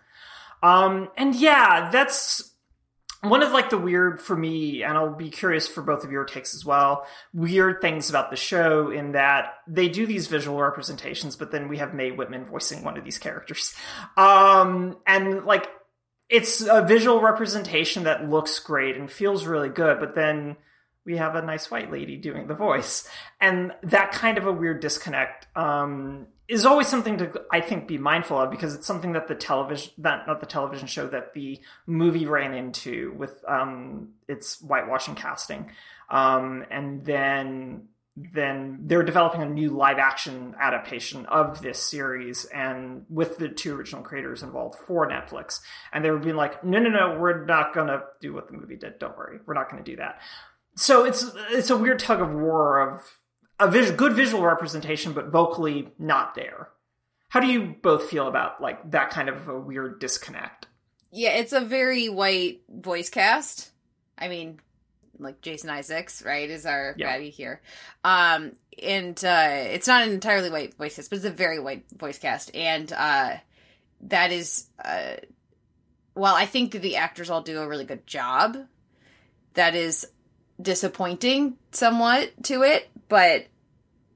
Um, 0.64 1.10
and 1.18 1.36
yeah, 1.36 1.90
that's 1.92 2.54
one 3.22 3.42
of 3.42 3.52
like 3.52 3.70
the 3.70 3.78
weird 3.78 4.22
for 4.22 4.36
me, 4.36 4.84
and 4.84 4.98
I'll 4.98 5.16
be 5.16 5.30
curious 5.30 5.68
for 5.68 5.82
both 5.82 6.04
of 6.04 6.12
your 6.12 6.26
takes 6.26 6.54
as 6.54 6.64
well. 6.64 7.06
Weird 7.34 7.82
things 7.82 8.10
about 8.10 8.30
the 8.30 8.36
show 8.36 8.92
in 8.92 9.14
that 9.14 9.56
they 9.68 9.90
do 9.90 10.06
these 10.06 10.28
visual 10.28 10.62
representations, 10.62 11.36
but 11.36 11.52
then 11.52 11.68
we 11.68 11.78
have 11.78 11.94
Mae 11.94 12.12
Whitman 12.12 12.46
voicing 12.46 12.84
one 12.84 12.98
of 12.98 13.04
these 13.04 13.18
characters, 13.18 13.74
um, 14.16 14.98
and 15.06 15.46
like 15.46 15.68
it's 16.30 16.62
a 16.62 16.82
visual 16.84 17.22
representation 17.22 18.04
that 18.04 18.30
looks 18.30 18.60
great 18.60 18.98
and 18.98 19.10
feels 19.10 19.46
really 19.46 19.70
good, 19.70 20.00
but 20.00 20.14
then 20.14 20.58
we 21.06 21.18
have 21.18 21.36
a 21.36 21.42
nice 21.42 21.72
white 21.72 21.92
lady 21.92 22.18
doing 22.18 22.48
the 22.48 22.54
voice, 22.54 23.10
and 23.40 23.72
that 23.84 24.12
kind 24.12 24.38
of 24.38 24.46
a 24.46 24.52
weird 24.52 24.82
disconnect 24.82 25.48
um, 25.56 26.28
is 26.48 26.66
always 26.66 26.88
something 26.88 27.18
to 27.18 27.42
I 27.52 27.62
think 27.62 27.88
be 27.88 27.98
mindful 27.98 28.40
of 28.40 28.52
because 28.52 28.74
it's 28.74 28.88
something 28.88 29.14
that 29.14 29.28
the 29.28 29.36
television 29.36 29.94
that 30.00 30.28
not 30.28 30.40
the 30.40 30.46
television 30.46 30.88
show 30.88 31.08
that 31.08 31.34
the 31.34 31.60
movie 31.86 32.26
ran 32.26 32.54
into 32.54 33.14
with 33.18 33.44
um, 33.48 34.10
its 34.28 34.60
whitewashing 34.62 35.16
casting, 35.16 35.72
um, 36.10 36.66
and 36.72 37.06
then 37.06 37.90
then 38.34 38.80
they're 38.86 39.04
developing 39.04 39.44
a 39.44 39.50
new 39.50 39.70
live 39.70 40.00
action 40.00 40.56
adaptation 40.60 41.28
of 41.28 41.62
this 41.62 41.78
series 41.80 42.46
and 42.46 43.06
with 43.10 43.38
the 43.38 43.48
two 43.48 43.76
original 43.76 44.02
creators 44.02 44.42
involved 44.42 44.76
for 44.88 45.08
Netflix. 45.08 45.60
And 45.94 46.04
they 46.04 46.10
were 46.10 46.18
being 46.18 46.36
like, 46.36 46.64
no, 46.64 46.80
no, 46.80 46.90
no, 46.90 47.20
we're 47.20 47.46
not 47.46 47.76
going 47.76 47.88
to 47.88 48.02
do 48.20 48.34
what 48.34 48.48
the 48.48 48.54
movie 48.54 48.76
did. 48.76 48.98
Don't 48.98 49.16
worry. 49.16 49.38
We're 49.46 49.54
not 49.54 49.70
going 49.70 49.84
to 49.84 49.92
do 49.92 49.98
that. 49.98 50.20
So 50.76 51.06
it's, 51.06 51.30
it's 51.52 51.70
a 51.70 51.78
weird 51.78 52.00
tug 52.00 52.20
of 52.20 52.34
war 52.34 52.80
of 52.90 53.02
a 53.60 53.70
vis- 53.70 53.92
good 53.92 54.14
visual 54.14 54.44
representation, 54.44 55.14
but 55.14 55.28
vocally 55.28 55.90
not 55.98 56.36
there. 56.36 56.70
How 57.30 57.40
do 57.40 57.48
you 57.48 57.76
both 57.82 58.10
feel 58.10 58.28
about 58.28 58.62
like 58.62 58.92
that 58.92 59.10
kind 59.10 59.30
of 59.30 59.48
a 59.48 59.60
weird 59.60 60.00
disconnect? 60.00 60.68
Yeah, 61.12 61.32
it's 61.32 61.54
a 61.54 61.62
very 61.62 62.10
white 62.10 62.62
voice 62.70 63.10
cast. 63.10 63.72
I 64.18 64.28
mean, 64.28 64.60
like 65.20 65.42
Jason 65.42 65.70
Isaacs, 65.70 66.22
right, 66.24 66.50
is 66.50 66.66
our 66.66 66.96
yeah. 66.98 67.18
baddie 67.18 67.32
here. 67.32 67.62
Um, 68.04 68.54
and 68.82 69.24
uh, 69.24 69.50
it's 69.52 69.88
not 69.88 70.04
an 70.04 70.12
entirely 70.12 70.50
white 70.50 70.76
voice 70.76 70.96
cast, 70.96 71.10
but 71.10 71.18
it's 71.18 71.26
a 71.26 71.32
very 71.32 71.60
white 71.60 71.86
voice 71.96 72.20
cast, 72.20 72.56
and 72.56 72.92
uh, 72.94 73.36
that 74.02 74.32
is, 74.32 74.68
uh, 74.84 75.16
while 76.14 76.36
I 76.36 76.46
think 76.46 76.72
that 76.72 76.82
the 76.82 76.98
actors 76.98 77.30
all 77.30 77.42
do 77.42 77.60
a 77.60 77.68
really 77.68 77.86
good 77.86 78.06
job, 78.06 78.58
that 79.54 79.76
is 79.76 80.08
disappointing 80.62 81.58
somewhat 81.72 82.32
to 82.44 82.64
it, 82.64 82.90
but 83.10 83.48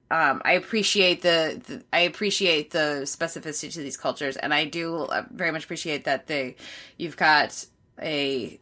um, 0.09 0.41
I 0.43 0.53
appreciate 0.53 1.21
the, 1.21 1.61
the, 1.65 1.83
I 1.93 1.99
appreciate 2.01 2.71
the 2.71 3.03
specificity 3.05 3.71
to 3.73 3.79
these 3.79 3.95
cultures, 3.95 4.35
and 4.35 4.53
I 4.53 4.65
do 4.65 5.03
uh, 5.03 5.23
very 5.31 5.51
much 5.51 5.63
appreciate 5.63 6.03
that 6.03 6.27
they 6.27 6.57
you've 6.97 7.15
got 7.15 7.65
a 8.01 8.59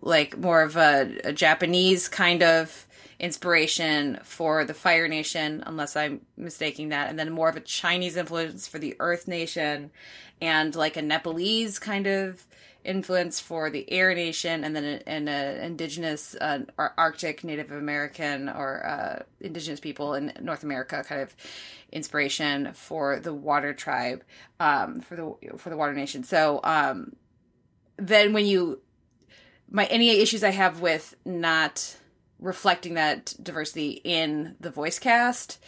like 0.00 0.36
more 0.36 0.62
of 0.62 0.76
a, 0.76 1.20
a 1.24 1.32
Japanese 1.32 2.08
kind 2.08 2.42
of 2.42 2.88
inspiration 3.20 4.18
for 4.24 4.64
the 4.64 4.74
Fire 4.74 5.06
Nation, 5.06 5.62
unless 5.66 5.94
I'm 5.94 6.22
mistaking 6.36 6.88
that, 6.88 7.08
and 7.08 7.18
then 7.18 7.30
more 7.30 7.48
of 7.48 7.56
a 7.56 7.60
Chinese 7.60 8.16
influence 8.16 8.66
for 8.66 8.78
the 8.78 8.96
Earth 8.98 9.28
Nation, 9.28 9.92
and 10.40 10.74
like 10.74 10.96
a 10.96 11.02
Nepalese 11.02 11.78
kind 11.78 12.08
of 12.08 12.44
influence 12.84 13.40
for 13.40 13.70
the 13.70 13.90
Air 13.90 14.14
Nation, 14.14 14.64
and 14.64 14.74
then 14.74 14.84
an 15.06 15.28
indigenous 15.28 16.34
uh, 16.40 16.60
Arctic 16.78 17.44
Native 17.44 17.70
American 17.70 18.48
or 18.48 18.86
uh, 18.86 19.22
indigenous 19.40 19.80
people 19.80 20.14
in 20.14 20.32
North 20.40 20.62
America 20.62 21.04
kind 21.06 21.20
of 21.20 21.34
inspiration 21.92 22.72
for 22.72 23.20
the 23.20 23.34
Water 23.34 23.74
Tribe, 23.74 24.24
um, 24.58 25.00
for 25.00 25.16
the 25.16 25.58
for 25.58 25.70
the 25.70 25.76
Water 25.76 25.94
Nation. 25.94 26.24
So 26.24 26.60
um, 26.64 27.14
then 27.96 28.32
when 28.32 28.46
you 28.46 28.80
my 29.70 29.84
any 29.86 30.10
issues 30.10 30.42
I 30.42 30.50
have 30.50 30.80
with 30.80 31.14
not 31.24 31.96
reflecting 32.38 32.94
that 32.94 33.34
diversity 33.42 34.00
in 34.02 34.56
the 34.60 34.70
voice 34.70 34.98
cast 34.98 35.58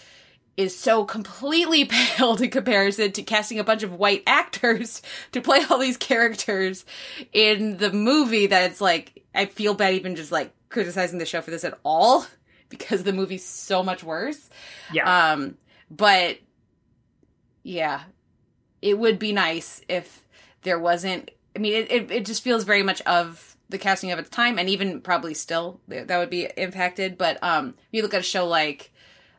is 0.57 0.77
so 0.77 1.05
completely 1.05 1.85
paled 1.91 2.41
in 2.41 2.51
comparison 2.51 3.13
to 3.13 3.23
casting 3.23 3.59
a 3.59 3.65
bunch 3.65 3.83
of 3.83 3.95
white 3.95 4.23
actors 4.27 5.03
to 5.33 5.41
play 5.41 5.63
all 5.69 5.79
these 5.79 5.97
characters 5.97 6.85
in 7.33 7.79
the 7.79 7.93
movie 7.93 8.47
that 8.47 8.71
it's 8.71 8.81
like 8.81 9.25
I 9.35 9.47
feel 9.47 9.75
bad 9.75 9.95
even 9.95 10.17
just 10.17 10.33
like 10.33 10.53
criticizing 10.69 11.19
the 11.19 11.27
show 11.27 11.41
for 11.41 11.51
this 11.51 11.65
at 11.65 11.79
all 11.85 12.27
because 12.69 13.03
the 13.03 13.13
movie's 13.13 13.45
so 13.45 13.83
much 13.83 14.03
worse. 14.03 14.51
Yeah. 14.93 15.33
Um 15.33 15.57
but 15.91 16.39
yeah, 17.63 18.03
it 18.81 18.99
would 18.99 19.19
be 19.19 19.33
nice 19.33 19.83
if 19.89 20.23
there 20.63 20.79
wasn't 20.79 21.31
I 21.57 21.59
mean 21.59 21.75
it, 21.75 21.91
it, 21.91 22.11
it 22.11 22.27
just 22.27 22.43
feels 22.43 22.65
very 22.65 22.83
much 22.83 23.01
of 23.03 23.57
the 23.69 23.79
casting 23.79 24.11
of 24.11 24.19
its 24.19 24.29
time 24.29 24.59
and 24.59 24.69
even 24.69 25.01
probably 25.01 25.33
still 25.33 25.81
that 25.89 26.19
would 26.19 26.29
be 26.29 26.47
impacted 26.59 27.17
but 27.17 27.43
um 27.43 27.71
if 27.71 27.89
you 27.93 28.03
look 28.03 28.13
at 28.13 28.21
a 28.21 28.23
show 28.23 28.47
like 28.47 28.92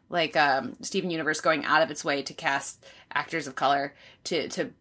like 0.09 0.35
um 0.35 0.75
Steven 0.81 1.09
Universe 1.09 1.41
going 1.41 1.65
out 1.65 1.81
of 1.81 1.91
its 1.91 2.03
way 2.05 2.21
to 2.23 2.33
cast 2.33 2.85
actors 3.13 3.47
of 3.47 3.55
color 3.55 3.93
to 4.25 4.47
to 4.49 4.71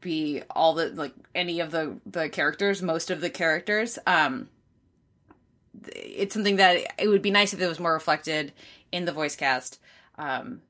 be 0.00 0.42
all 0.50 0.74
the 0.74 0.88
like 0.90 1.14
any 1.34 1.60
of 1.60 1.70
the 1.70 1.96
the 2.06 2.28
characters 2.28 2.82
most 2.82 3.10
of 3.10 3.20
the 3.20 3.30
characters 3.30 3.98
um 4.06 4.48
it's 5.86 6.34
something 6.34 6.56
that 6.56 6.78
it 6.98 7.08
would 7.08 7.22
be 7.22 7.30
nice 7.30 7.52
if 7.52 7.60
it 7.60 7.66
was 7.66 7.80
more 7.80 7.92
reflected 7.92 8.52
in 8.92 9.04
the 9.04 9.12
voice 9.12 9.36
cast 9.36 9.78
um 10.18 10.60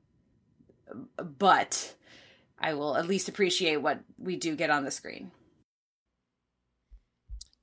but 1.17 1.95
I 2.59 2.73
will 2.73 2.95
at 2.97 3.07
least 3.07 3.29
appreciate 3.29 3.77
what 3.77 3.99
we 4.17 4.35
do 4.35 4.55
get 4.55 4.69
on 4.69 4.83
the 4.83 4.91
screen. 4.91 5.31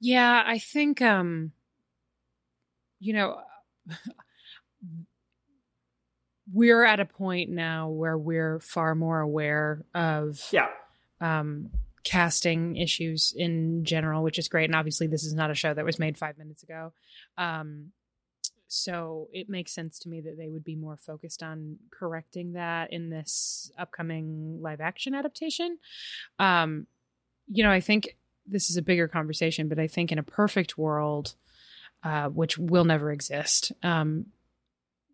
Yeah, 0.00 0.42
I 0.44 0.58
think 0.58 1.00
um 1.00 1.52
you 2.98 3.12
know 3.12 3.40
we're 6.52 6.84
at 6.84 7.00
a 7.00 7.04
point 7.04 7.50
now 7.50 7.88
where 7.88 8.16
we're 8.18 8.60
far 8.60 8.94
more 8.94 9.20
aware 9.20 9.84
of 9.94 10.46
yeah 10.52 10.68
um 11.20 11.70
casting 12.04 12.74
issues 12.76 13.32
in 13.36 13.84
general, 13.84 14.24
which 14.24 14.36
is 14.36 14.48
great. 14.48 14.64
And 14.64 14.74
obviously 14.74 15.06
this 15.06 15.22
is 15.22 15.34
not 15.34 15.52
a 15.52 15.54
show 15.54 15.72
that 15.72 15.84
was 15.84 16.00
made 16.00 16.18
5 16.18 16.36
minutes 16.36 16.62
ago. 16.62 16.92
Um 17.38 17.92
so 18.66 19.28
it 19.32 19.48
makes 19.50 19.72
sense 19.72 19.98
to 20.00 20.08
me 20.08 20.22
that 20.22 20.38
they 20.38 20.48
would 20.48 20.64
be 20.64 20.76
more 20.76 20.96
focused 20.96 21.42
on 21.42 21.76
correcting 21.90 22.54
that 22.54 22.92
in 22.92 23.10
this 23.10 23.70
upcoming 23.78 24.60
live 24.60 24.80
action 24.80 25.14
adaptation. 25.14 25.78
Um 26.38 26.86
you 27.46 27.62
know, 27.62 27.70
I 27.70 27.80
think 27.80 28.16
this 28.46 28.70
is 28.70 28.76
a 28.76 28.82
bigger 28.82 29.08
conversation, 29.08 29.68
but 29.68 29.78
I 29.78 29.86
think 29.86 30.10
in 30.10 30.18
a 30.18 30.22
perfect 30.22 30.76
world, 30.76 31.34
uh, 32.02 32.28
which 32.28 32.58
will 32.58 32.84
never 32.84 33.12
exist, 33.12 33.72
um, 33.82 34.26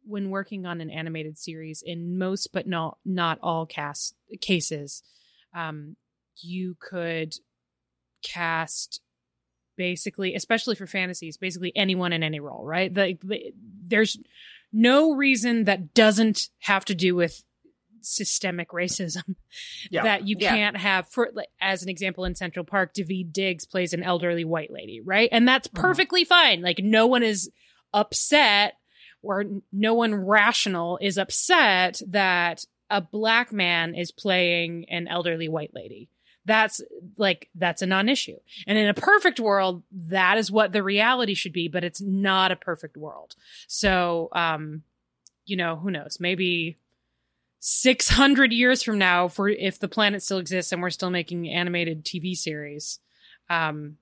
when 0.09 0.31
working 0.31 0.67
on 0.67 0.81
an 0.81 0.91
animated 0.91 1.39
series, 1.39 1.83
in 1.85 2.19
most 2.19 2.49
but 2.53 2.67
not 2.67 2.99
not 3.05 3.39
all 3.43 3.67
cast 3.67 4.15
cases, 4.41 5.03
um, 5.55 5.97
you 6.37 6.77
could 6.81 7.35
cast 8.23 9.01
basically, 9.77 10.35
especially 10.35 10.75
for 10.75 10.87
fantasies, 10.87 11.37
basically 11.37 11.73
anyone 11.77 12.13
in 12.13 12.23
any 12.23 12.41
role, 12.41 12.65
right? 12.65 12.93
The, 12.93 13.17
the, 13.23 13.55
there's 13.87 14.19
no 14.73 15.15
reason 15.15 15.65
that 15.65 15.95
doesn't 15.95 16.49
have 16.61 16.85
to 16.87 16.95
do 16.95 17.15
with 17.15 17.45
systemic 18.01 18.71
racism 18.71 19.35
yeah. 19.91 20.03
that 20.03 20.27
you 20.27 20.37
yeah. 20.39 20.51
can't 20.51 20.77
have 20.77 21.09
for 21.09 21.31
as 21.61 21.83
an 21.83 21.89
example 21.89 22.25
in 22.25 22.35
central 22.35 22.65
park 22.65 22.95
daveed 22.95 23.33
diggs 23.33 23.67
plays 23.67 23.93
an 23.93 24.05
elderly 24.05 24.45
white 24.45 24.71
lady 24.71 25.01
right 25.01 25.29
and 25.33 25.49
that's 25.49 25.67
mm-hmm. 25.67 25.81
perfectly 25.81 26.23
mm-hmm. 26.23 26.29
fine 26.29 26.63
like 26.63 26.79
no 26.79 27.09
one 27.09 27.25
is 27.25 27.51
upset 27.93 28.75
or 29.23 29.45
no 29.73 29.95
one 29.95 30.15
rational 30.15 30.99
is 31.01 31.19
upset 31.19 32.01
that 32.09 32.65
a 32.91 33.01
black 33.01 33.53
man 33.53 33.95
is 33.95 34.11
playing 34.11 34.87
an 34.89 35.09
elderly 35.09 35.49
white 35.49 35.75
lady. 35.75 36.09
That's 36.45 36.81
like 37.19 37.51
that's 37.55 37.83
a 37.83 37.87
non-issue. 37.87 38.39
And 38.67 38.79
in 38.79 38.89
a 38.89 38.95
perfect 38.95 39.39
world 39.39 39.83
that 39.93 40.39
is 40.39 40.51
what 40.51 40.73
the 40.73 40.83
reality 40.83 41.35
should 41.35 41.53
be 41.53 41.69
but 41.69 41.85
it's 41.85 42.01
not 42.01 42.53
a 42.53 42.57
perfect 42.57 42.97
world. 42.97 43.35
So 43.67 44.29
um 44.33 44.83
you 45.45 45.57
know 45.57 45.77
who 45.77 45.91
knows? 45.91 46.19
Maybe 46.21 46.79
600 47.61 48.53
years 48.53 48.83
from 48.83 48.99
now 48.99 49.29
for 49.29 49.49
if 49.49 49.79
the 49.79 49.89
planet 49.89 50.23
still 50.23 50.39
exists 50.39 50.73
and 50.73 50.81
we're 50.81 50.91
still 50.91 51.11
making 51.11 51.49
animated 51.51 52.05
TV 52.05 52.37
series 52.37 53.01
um 53.51 53.97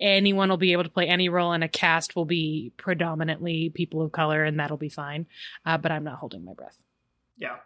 anyone 0.00 0.48
will 0.48 0.56
be 0.56 0.72
able 0.72 0.84
to 0.84 0.90
play 0.90 1.06
any 1.06 1.28
role 1.28 1.52
and 1.52 1.64
a 1.64 1.68
cast 1.68 2.16
will 2.16 2.24
be 2.24 2.72
predominantly 2.76 3.70
people 3.70 4.02
of 4.02 4.12
color 4.12 4.44
and 4.44 4.58
that'll 4.58 4.76
be 4.76 4.88
fine. 4.88 5.26
Uh, 5.64 5.78
but 5.78 5.92
I'm 5.92 6.04
not 6.04 6.18
holding 6.18 6.44
my 6.44 6.52
breath. 6.52 6.80
Yeah. 7.36 7.56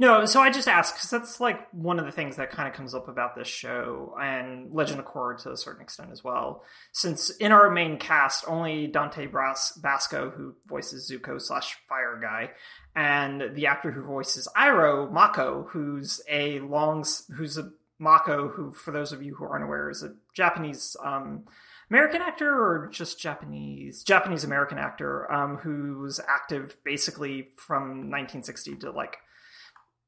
No, 0.00 0.26
so 0.26 0.40
I 0.40 0.50
just 0.50 0.68
asked 0.68 0.94
because 0.94 1.10
that's 1.10 1.40
like 1.40 1.72
one 1.72 1.98
of 1.98 2.04
the 2.04 2.12
things 2.12 2.36
that 2.36 2.50
kind 2.50 2.68
of 2.68 2.74
comes 2.74 2.94
up 2.94 3.08
about 3.08 3.34
this 3.34 3.48
show 3.48 4.14
and 4.20 4.72
Legend 4.72 5.00
of 5.00 5.06
Korra 5.06 5.42
to 5.42 5.52
a 5.52 5.56
certain 5.56 5.82
extent 5.82 6.10
as 6.12 6.22
well. 6.22 6.62
Since 6.92 7.30
in 7.30 7.50
our 7.50 7.68
main 7.70 7.98
cast, 7.98 8.44
only 8.46 8.86
Dante 8.86 9.26
Bras- 9.26 9.72
Basco, 9.72 10.30
who 10.30 10.54
voices 10.66 11.10
Zuko 11.10 11.40
slash 11.40 11.76
Fire 11.88 12.18
Guy, 12.22 12.50
and 12.94 13.56
the 13.56 13.66
actor 13.66 13.90
who 13.90 14.02
voices 14.02 14.48
Iroh 14.56 15.10
Mako, 15.10 15.66
who's 15.70 16.20
a 16.30 16.60
long, 16.60 17.04
who's 17.36 17.58
a 17.58 17.70
Mako, 17.98 18.48
who 18.48 18.72
for 18.72 18.92
those 18.92 19.10
of 19.10 19.22
you 19.22 19.34
who 19.34 19.44
aren't 19.44 19.64
aware, 19.64 19.90
is 19.90 20.04
a 20.04 20.14
Japanese 20.32 20.96
um, 21.04 21.44
American 21.90 22.20
actor 22.20 22.50
or 22.50 22.88
just 22.88 23.18
Japanese 23.18 24.02
Japanese 24.02 24.44
American 24.44 24.78
actor 24.78 25.30
um, 25.32 25.56
who 25.56 25.98
was 26.00 26.20
active 26.28 26.76
basically 26.84 27.48
from 27.56 28.10
1960 28.10 28.76
to 28.76 28.90
like 28.90 29.16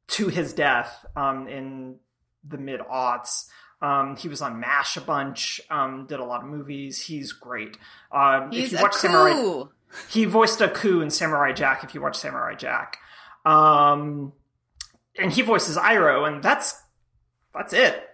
to 0.09 0.29
his 0.29 0.53
death 0.53 1.07
um, 1.17 1.49
in 1.49 1.97
the 2.47 2.59
mid 2.59 2.81
aughts. 2.81 3.47
Um, 3.83 4.17
he 4.17 4.29
was 4.29 4.43
on 4.43 4.61
MASH 4.61 4.99
a 4.99 5.01
bunch, 5.01 5.61
um, 5.71 6.07
did 6.07 6.21
a 6.21 6.25
lot 6.25 6.43
of 6.43 6.49
movies. 6.49 7.01
He's 7.01 7.33
great. 7.33 7.79
Um, 8.13 8.51
He's 8.51 8.67
if 8.67 8.73
you 8.73 8.79
a 8.79 8.83
watch 8.83 8.93
coup. 8.93 8.99
Samurai, 8.99 9.65
he 10.11 10.25
voiced 10.27 10.61
Aku 10.61 11.01
in 11.01 11.09
Samurai 11.09 11.53
Jack. 11.53 11.83
If 11.83 11.95
you 11.95 12.03
watch 12.03 12.17
Samurai 12.17 12.55
Jack, 12.57 12.99
um, 13.47 14.35
and 15.19 15.33
he 15.33 15.41
voices 15.41 15.79
Iroh, 15.79 16.29
and 16.29 16.43
that's 16.43 16.83
that's 17.55 17.73
it 17.73 18.07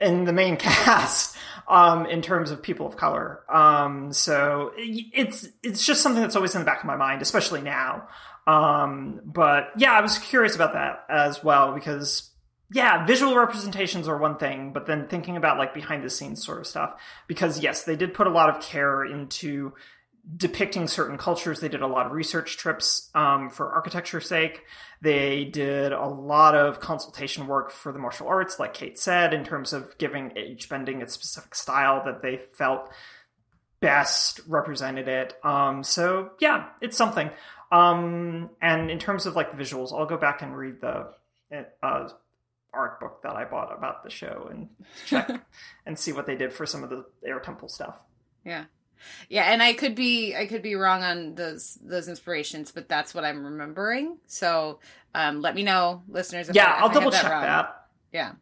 in 0.00 0.24
the 0.24 0.32
main 0.32 0.56
cast 0.56 1.36
um, 1.70 2.04
in 2.06 2.20
terms 2.20 2.50
of 2.50 2.62
people 2.62 2.86
of 2.86 2.96
color. 2.96 3.40
Um, 3.48 4.12
so 4.12 4.72
it- 4.76 5.06
it's 5.14 5.48
it's 5.62 5.86
just 5.86 6.02
something 6.02 6.20
that's 6.20 6.36
always 6.36 6.54
in 6.54 6.60
the 6.60 6.64
back 6.66 6.80
of 6.80 6.86
my 6.86 6.96
mind, 6.96 7.22
especially 7.22 7.62
now. 7.62 8.08
Um, 8.46 9.20
but 9.24 9.68
yeah, 9.76 9.92
I 9.92 10.00
was 10.00 10.18
curious 10.18 10.54
about 10.54 10.72
that 10.72 11.04
as 11.08 11.42
well 11.44 11.72
because 11.74 12.26
yeah, 12.72 13.04
visual 13.04 13.36
representations 13.36 14.06
are 14.08 14.16
one 14.16 14.36
thing, 14.38 14.72
but 14.72 14.86
then 14.86 15.08
thinking 15.08 15.36
about 15.36 15.58
like 15.58 15.74
behind 15.74 16.04
the 16.04 16.10
scenes 16.10 16.44
sort 16.44 16.58
of 16.60 16.66
stuff 16.66 16.94
because 17.26 17.60
yes, 17.60 17.84
they 17.84 17.96
did 17.96 18.14
put 18.14 18.26
a 18.26 18.30
lot 18.30 18.48
of 18.48 18.62
care 18.62 19.04
into 19.04 19.72
depicting 20.36 20.86
certain 20.86 21.18
cultures. 21.18 21.60
They 21.60 21.68
did 21.68 21.82
a 21.82 21.86
lot 21.86 22.06
of 22.06 22.12
research 22.12 22.56
trips 22.56 23.10
um, 23.14 23.50
for 23.50 23.74
architecture's 23.74 24.28
sake. 24.28 24.62
They 25.00 25.44
did 25.44 25.92
a 25.92 26.06
lot 26.06 26.54
of 26.54 26.80
consultation 26.80 27.46
work 27.46 27.70
for 27.70 27.92
the 27.92 27.98
martial 27.98 28.28
arts, 28.28 28.58
like 28.58 28.74
Kate 28.74 28.98
said, 28.98 29.32
in 29.32 29.44
terms 29.44 29.72
of 29.72 29.96
giving 29.98 30.36
each 30.36 30.68
bending 30.68 31.00
its 31.00 31.14
specific 31.14 31.54
style 31.54 32.02
that 32.04 32.22
they 32.22 32.40
felt 32.58 32.90
best 33.80 34.40
represented 34.46 35.08
it. 35.08 35.34
Um, 35.42 35.82
so 35.82 36.32
yeah, 36.38 36.68
it's 36.80 36.96
something. 36.96 37.30
Um, 37.72 38.50
and 38.60 38.90
in 38.90 38.98
terms 38.98 39.26
of 39.26 39.36
like 39.36 39.56
the 39.56 39.62
visuals, 39.62 39.92
I'll 39.92 40.06
go 40.06 40.18
back 40.18 40.42
and 40.42 40.56
read 40.56 40.80
the 40.80 41.08
uh, 41.82 42.08
art 42.72 43.00
book 43.00 43.22
that 43.22 43.36
I 43.36 43.44
bought 43.44 43.76
about 43.76 44.02
the 44.04 44.10
show 44.10 44.48
and 44.50 44.68
check 45.06 45.30
and 45.86 45.98
see 45.98 46.12
what 46.12 46.26
they 46.26 46.36
did 46.36 46.52
for 46.52 46.66
some 46.66 46.84
of 46.84 46.90
the 46.90 47.04
Air 47.24 47.40
Temple 47.40 47.68
stuff. 47.68 47.96
Yeah. 48.44 48.64
Yeah, 49.28 49.44
and 49.44 49.62
I 49.62 49.72
could 49.72 49.94
be 49.94 50.34
I 50.34 50.46
could 50.46 50.62
be 50.62 50.74
wrong 50.74 51.02
on 51.02 51.34
those 51.34 51.78
those 51.82 52.08
inspirations, 52.08 52.72
but 52.72 52.88
that's 52.88 53.14
what 53.14 53.24
I'm 53.24 53.44
remembering. 53.44 54.18
So 54.26 54.80
um, 55.14 55.40
let 55.40 55.54
me 55.54 55.62
know, 55.62 56.02
listeners. 56.08 56.48
If 56.48 56.56
yeah, 56.56 56.66
I, 56.66 56.76
if 56.76 56.82
I'll 56.84 56.90
I 56.90 56.94
double 56.94 57.10
check 57.10 57.30
wrong. 57.30 57.42
that. 57.42 57.76
Yeah, 58.12 58.32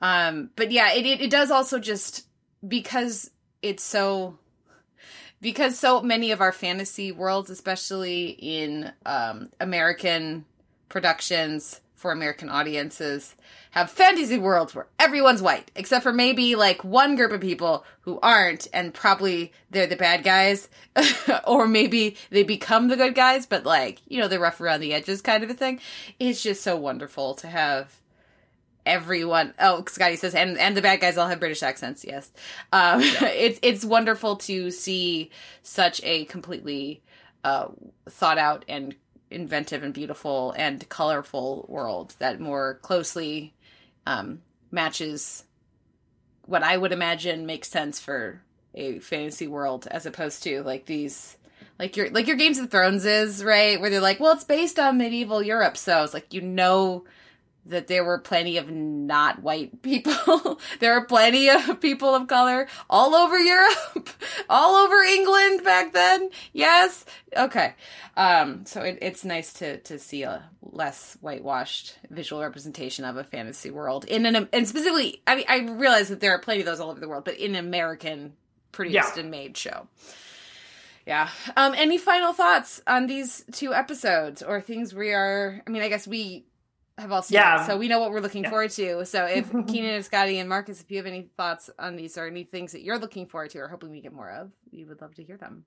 um, 0.00 0.50
but 0.54 0.70
yeah, 0.70 0.92
it, 0.92 1.04
it 1.04 1.20
it 1.22 1.30
does 1.30 1.50
also 1.50 1.78
just 1.78 2.26
because 2.66 3.30
it's 3.62 3.82
so 3.82 4.38
because 5.40 5.78
so 5.78 6.02
many 6.02 6.30
of 6.30 6.40
our 6.40 6.52
fantasy 6.52 7.12
worlds, 7.12 7.50
especially 7.50 8.28
in 8.28 8.92
um, 9.06 9.50
American 9.60 10.44
productions 10.88 11.80
for 11.98 12.12
American 12.12 12.48
audiences, 12.48 13.34
have 13.72 13.90
fantasy 13.90 14.38
worlds 14.38 14.72
where 14.72 14.86
everyone's 15.00 15.42
white, 15.42 15.72
except 15.74 16.04
for 16.04 16.12
maybe 16.12 16.54
like 16.54 16.84
one 16.84 17.16
group 17.16 17.32
of 17.32 17.40
people 17.40 17.84
who 18.02 18.20
aren't, 18.20 18.68
and 18.72 18.94
probably 18.94 19.52
they're 19.70 19.88
the 19.88 19.96
bad 19.96 20.22
guys, 20.22 20.68
or 21.44 21.66
maybe 21.66 22.16
they 22.30 22.44
become 22.44 22.86
the 22.86 22.96
good 22.96 23.16
guys, 23.16 23.46
but 23.46 23.66
like, 23.66 24.00
you 24.06 24.20
know, 24.20 24.28
they're 24.28 24.38
rough 24.38 24.60
around 24.60 24.78
the 24.78 24.94
edges 24.94 25.20
kind 25.20 25.42
of 25.42 25.50
a 25.50 25.54
thing. 25.54 25.80
It's 26.20 26.40
just 26.40 26.62
so 26.62 26.76
wonderful 26.76 27.34
to 27.34 27.48
have 27.48 28.00
everyone 28.86 29.52
oh 29.58 29.84
scottie 29.86 30.16
says 30.16 30.34
and 30.34 30.56
and 30.56 30.74
the 30.74 30.80
bad 30.80 30.98
guys 30.98 31.18
all 31.18 31.28
have 31.28 31.38
british 31.38 31.62
accents 31.62 32.06
yes 32.08 32.32
um 32.72 33.00
it's 33.02 33.58
it's 33.60 33.84
wonderful 33.84 34.36
to 34.36 34.70
see 34.70 35.30
such 35.62 36.00
a 36.04 36.24
completely 36.24 37.02
uh 37.44 37.66
thought 38.08 38.38
out 38.38 38.64
and 38.66 38.96
inventive 39.30 39.82
and 39.82 39.94
beautiful 39.94 40.52
and 40.56 40.88
colorful 40.88 41.66
world 41.68 42.14
that 42.18 42.40
more 42.40 42.78
closely 42.82 43.54
um 44.06 44.40
matches 44.70 45.44
what 46.46 46.62
i 46.62 46.76
would 46.76 46.92
imagine 46.92 47.46
makes 47.46 47.68
sense 47.68 48.00
for 48.00 48.40
a 48.74 48.98
fantasy 49.00 49.46
world 49.46 49.86
as 49.90 50.06
opposed 50.06 50.42
to 50.42 50.62
like 50.62 50.86
these 50.86 51.36
like 51.78 51.96
your 51.96 52.10
like 52.10 52.26
your 52.26 52.36
games 52.36 52.58
of 52.58 52.70
thrones 52.70 53.04
is 53.04 53.44
right? 53.44 53.80
Where 53.80 53.90
they're 53.90 54.00
like 54.00 54.20
well 54.20 54.32
it's 54.32 54.44
based 54.44 54.78
on 54.78 54.98
medieval 54.98 55.42
europe. 55.42 55.76
So 55.76 56.02
it's 56.02 56.14
like 56.14 56.34
you 56.34 56.40
know 56.40 57.04
that 57.68 57.86
there 57.86 58.04
were 58.04 58.18
plenty 58.18 58.56
of 58.56 58.70
not 58.70 59.42
white 59.42 59.82
people. 59.82 60.58
there 60.80 60.94
are 60.94 61.04
plenty 61.04 61.48
of 61.48 61.80
people 61.80 62.14
of 62.14 62.26
color 62.28 62.66
all 62.90 63.14
over 63.14 63.38
Europe, 63.38 64.08
all 64.50 64.74
over 64.76 64.96
England 65.02 65.64
back 65.64 65.92
then. 65.92 66.30
Yes. 66.52 67.04
Okay. 67.36 67.74
Um, 68.16 68.66
so 68.66 68.82
it, 68.82 68.98
it's 69.00 69.24
nice 69.24 69.52
to, 69.54 69.78
to 69.78 69.98
see 69.98 70.22
a 70.24 70.42
less 70.62 71.16
whitewashed 71.20 71.96
visual 72.10 72.42
representation 72.42 73.04
of 73.04 73.16
a 73.16 73.24
fantasy 73.24 73.70
world 73.70 74.04
in 74.06 74.26
an, 74.26 74.48
and 74.52 74.66
specifically, 74.66 75.22
I 75.26 75.36
mean, 75.36 75.44
I 75.48 75.60
realize 75.60 76.08
that 76.08 76.20
there 76.20 76.32
are 76.34 76.38
plenty 76.38 76.60
of 76.60 76.66
those 76.66 76.80
all 76.80 76.90
over 76.90 77.00
the 77.00 77.08
world, 77.08 77.24
but 77.24 77.38
in 77.38 77.54
American 77.54 78.32
produced 78.72 79.16
Yeah. 79.16 79.20
and 79.22 79.30
made 79.30 79.56
show. 79.56 79.86
Yeah. 81.06 81.28
Um, 81.56 81.74
any 81.76 81.96
final 81.96 82.32
thoughts 82.34 82.82
on 82.86 83.06
these 83.06 83.44
two 83.52 83.72
episodes 83.72 84.42
or 84.42 84.60
things 84.60 84.92
we 84.94 85.12
are, 85.12 85.62
I 85.66 85.70
mean, 85.70 85.82
I 85.82 85.88
guess 85.88 86.06
we 86.06 86.44
have 86.98 87.12
all 87.12 87.22
seen 87.22 87.36
Yeah. 87.36 87.62
it, 87.62 87.66
so 87.66 87.76
we 87.76 87.88
know 87.88 88.00
what 88.00 88.10
we're 88.10 88.20
looking 88.20 88.42
Yeah. 88.42 88.50
forward 88.50 88.70
to. 88.72 89.04
So 89.06 89.24
if 89.24 89.50
Keenan 89.68 89.94
and 89.94 90.04
Scottie 90.04 90.38
and 90.38 90.48
Marcus, 90.48 90.80
if 90.80 90.90
you 90.90 90.96
have 90.98 91.06
any 91.06 91.30
thoughts 91.36 91.70
on 91.78 91.96
these 91.96 92.18
or 92.18 92.26
any 92.26 92.44
things 92.44 92.72
that 92.72 92.82
you're 92.82 92.98
looking 92.98 93.26
forward 93.26 93.50
to 93.50 93.58
or 93.60 93.68
hoping 93.68 93.90
we 93.90 94.00
get 94.00 94.12
more 94.12 94.30
of, 94.30 94.50
we 94.72 94.84
would 94.84 95.00
love 95.00 95.14
to 95.14 95.24
hear 95.24 95.36
them. 95.36 95.64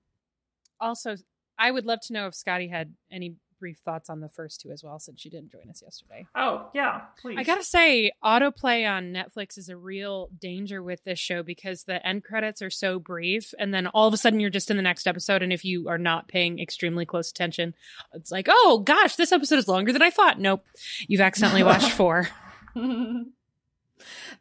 Also, 0.80 1.16
I 1.58 1.70
would 1.70 1.86
love 1.86 2.00
to 2.08 2.12
know 2.12 2.26
if 2.26 2.34
Scottie 2.34 2.68
had 2.68 2.92
any 3.10 3.34
brief 3.62 3.78
thoughts 3.84 4.10
on 4.10 4.18
the 4.18 4.28
first 4.28 4.60
two 4.60 4.72
as 4.72 4.82
well, 4.82 4.98
since 4.98 5.20
she 5.20 5.30
didn't 5.30 5.52
join 5.52 5.70
us 5.70 5.82
yesterday. 5.82 6.26
Oh 6.34 6.68
yeah, 6.74 7.02
please. 7.20 7.36
I 7.38 7.44
gotta 7.44 7.62
say, 7.62 8.10
autoplay 8.22 8.90
on 8.90 9.12
Netflix 9.12 9.56
is 9.56 9.68
a 9.68 9.76
real 9.76 10.30
danger 10.40 10.82
with 10.82 11.04
this 11.04 11.20
show 11.20 11.44
because 11.44 11.84
the 11.84 12.04
end 12.04 12.24
credits 12.24 12.60
are 12.60 12.70
so 12.70 12.98
brief, 12.98 13.54
and 13.60 13.72
then 13.72 13.86
all 13.86 14.08
of 14.08 14.14
a 14.14 14.16
sudden 14.16 14.40
you're 14.40 14.50
just 14.50 14.68
in 14.68 14.76
the 14.76 14.82
next 14.82 15.06
episode, 15.06 15.44
and 15.44 15.52
if 15.52 15.64
you 15.64 15.88
are 15.88 15.96
not 15.96 16.26
paying 16.26 16.58
extremely 16.58 17.06
close 17.06 17.30
attention, 17.30 17.72
it's 18.14 18.32
like, 18.32 18.48
oh 18.50 18.82
gosh, 18.84 19.14
this 19.14 19.30
episode 19.30 19.60
is 19.60 19.68
longer 19.68 19.92
than 19.92 20.02
I 20.02 20.10
thought. 20.10 20.40
Nope, 20.40 20.64
you've 21.06 21.20
accidentally 21.20 21.62
watched 21.62 21.90
four. 21.92 22.28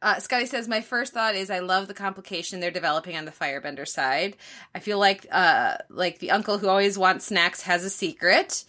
Uh, 0.02 0.20
Scottie 0.20 0.46
says, 0.46 0.68
My 0.68 0.82
first 0.82 1.14
thought 1.14 1.36
is 1.36 1.50
I 1.50 1.60
love 1.60 1.88
the 1.88 1.94
complication 1.94 2.60
they're 2.60 2.72
developing 2.72 3.16
on 3.16 3.26
the 3.26 3.32
firebender 3.32 3.88
side. 3.88 4.36
I 4.74 4.80
feel 4.80 4.98
like 4.98 5.28
uh, 5.32 5.76
like 5.90 6.20
the 6.20 6.32
uncle 6.32 6.58
who 6.58 6.68
always 6.68 6.98
wants 6.98 7.26
snacks 7.26 7.62
has 7.62 7.84
a 7.84 7.90
secret. 7.90 8.66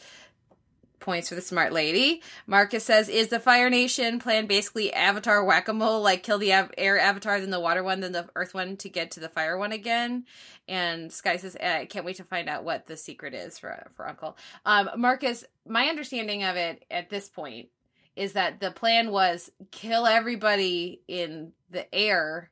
Points 1.03 1.29
for 1.29 1.35
the 1.35 1.43
smart 1.43 1.73
lady. 1.73 2.23
Marcus 2.47 2.85
says, 2.85 3.09
Is 3.09 3.29
the 3.29 3.41
Fire 3.41 3.69
Nation 3.69 4.19
plan 4.19 4.47
basically 4.47 4.93
Avatar 4.93 5.45
whack 5.45 5.69
a 5.69 5.73
mole? 5.73 6.01
Like 6.01 6.23
kill 6.23 6.39
the 6.39 6.55
av- 6.55 6.73
air 6.79 6.99
Avatar, 6.99 7.41
then 7.41 7.51
the 7.51 7.61
water 7.61 7.83
one, 7.83 8.01
then 8.01 8.13
the 8.13 8.29
earth 8.35 8.55
one 8.55 8.77
to 8.79 8.89
get 8.89 9.11
to 9.13 9.21
the 9.21 9.29
fire 9.29 9.59
one 9.59 9.73
again? 9.73 10.25
And 10.69 11.13
Sky 11.13 11.37
says, 11.37 11.57
"Eh, 11.59 11.81
I 11.81 11.87
can't 11.87 12.07
wait 12.07 12.17
to 12.17 12.25
find 12.25 12.49
out 12.49 12.65
what 12.65 12.87
the 12.87 12.97
secret 12.97 13.35
is 13.35 13.59
for, 13.59 13.91
for 13.95 14.09
Uncle. 14.09 14.37
Um, 14.65 14.91
Marcus, 14.97 15.45
my 15.67 15.87
understanding 15.89 16.45
of 16.45 16.57
it 16.57 16.85
at 16.91 17.11
this 17.11 17.29
point 17.29 17.69
is 18.17 18.35
that 18.35 18.61
the 18.61 18.71
plan 18.71 19.11
was 19.11 19.51
kill 19.71 20.07
everybody 20.07 21.03
in 21.09 21.53
the 21.71 21.93
air 21.95 22.51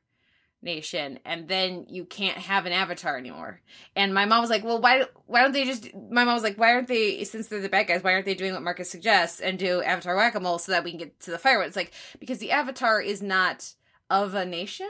nation 0.61 1.19
and 1.25 1.47
then 1.47 1.85
you 1.89 2.05
can't 2.05 2.37
have 2.37 2.65
an 2.65 2.71
avatar 2.71 3.17
anymore. 3.17 3.61
And 3.95 4.13
my 4.13 4.25
mom 4.25 4.41
was 4.41 4.49
like 4.49 4.63
well 4.63 4.79
why 4.79 5.05
why 5.25 5.41
don't 5.41 5.51
they 5.51 5.65
just 5.65 5.93
my 5.95 6.23
mom 6.23 6.35
was 6.35 6.43
like 6.43 6.57
why 6.57 6.73
aren't 6.73 6.87
they 6.87 7.23
since 7.23 7.47
they're 7.47 7.61
the 7.61 7.69
bad 7.69 7.87
guys 7.87 8.03
why 8.03 8.13
aren't 8.13 8.25
they 8.25 8.35
doing 8.35 8.53
what 8.53 8.61
marcus 8.61 8.89
suggests 8.89 9.39
and 9.39 9.57
do 9.57 9.81
avatar 9.81 10.15
whack-a-mole 10.15 10.59
so 10.59 10.71
that 10.71 10.83
we 10.83 10.91
can 10.91 10.99
get 10.99 11.19
to 11.19 11.31
the 11.31 11.37
fire 11.37 11.57
one 11.57 11.67
it's 11.67 11.75
like 11.75 11.93
because 12.19 12.39
the 12.39 12.51
avatar 12.51 13.01
is 13.01 13.21
not 13.21 13.73
of 14.11 14.35
a 14.35 14.45
nation. 14.45 14.89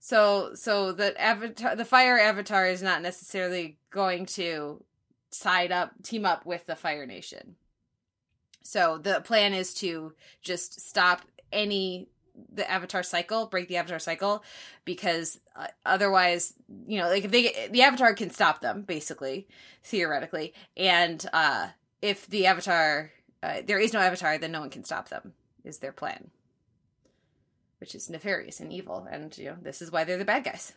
So 0.00 0.54
so 0.54 0.92
the 0.92 1.20
avatar 1.20 1.76
the 1.76 1.84
fire 1.84 2.18
avatar 2.18 2.66
is 2.66 2.82
not 2.82 3.02
necessarily 3.02 3.78
going 3.90 4.26
to 4.26 4.82
side 5.30 5.70
up 5.70 5.92
team 6.02 6.24
up 6.24 6.44
with 6.44 6.66
the 6.66 6.76
fire 6.76 7.06
nation. 7.06 7.56
So 8.62 8.98
the 8.98 9.20
plan 9.20 9.52
is 9.52 9.74
to 9.74 10.14
just 10.40 10.80
stop 10.80 11.20
any 11.52 12.08
the 12.52 12.68
avatar 12.70 13.02
cycle, 13.02 13.46
break 13.46 13.68
the 13.68 13.76
avatar 13.76 13.98
cycle, 13.98 14.42
because 14.84 15.38
uh, 15.56 15.68
otherwise, 15.86 16.54
you 16.86 16.98
know, 16.98 17.08
like 17.08 17.24
if 17.24 17.30
they 17.30 17.68
the 17.70 17.82
avatar 17.82 18.14
can 18.14 18.30
stop 18.30 18.60
them 18.60 18.82
basically, 18.82 19.46
theoretically, 19.82 20.52
and 20.76 21.24
uh 21.32 21.68
if 22.02 22.26
the 22.26 22.46
avatar 22.46 23.12
uh, 23.42 23.60
there 23.66 23.78
is 23.78 23.92
no 23.92 24.00
avatar, 24.00 24.38
then 24.38 24.52
no 24.52 24.60
one 24.60 24.70
can 24.70 24.84
stop 24.84 25.08
them. 25.08 25.32
Is 25.64 25.78
their 25.78 25.92
plan, 25.92 26.30
which 27.78 27.94
is 27.94 28.10
nefarious 28.10 28.60
and 28.60 28.72
evil, 28.72 29.06
and 29.10 29.36
you 29.38 29.46
know 29.46 29.56
this 29.62 29.80
is 29.80 29.90
why 29.90 30.04
they're 30.04 30.18
the 30.18 30.24
bad 30.24 30.44
guys. 30.44 30.72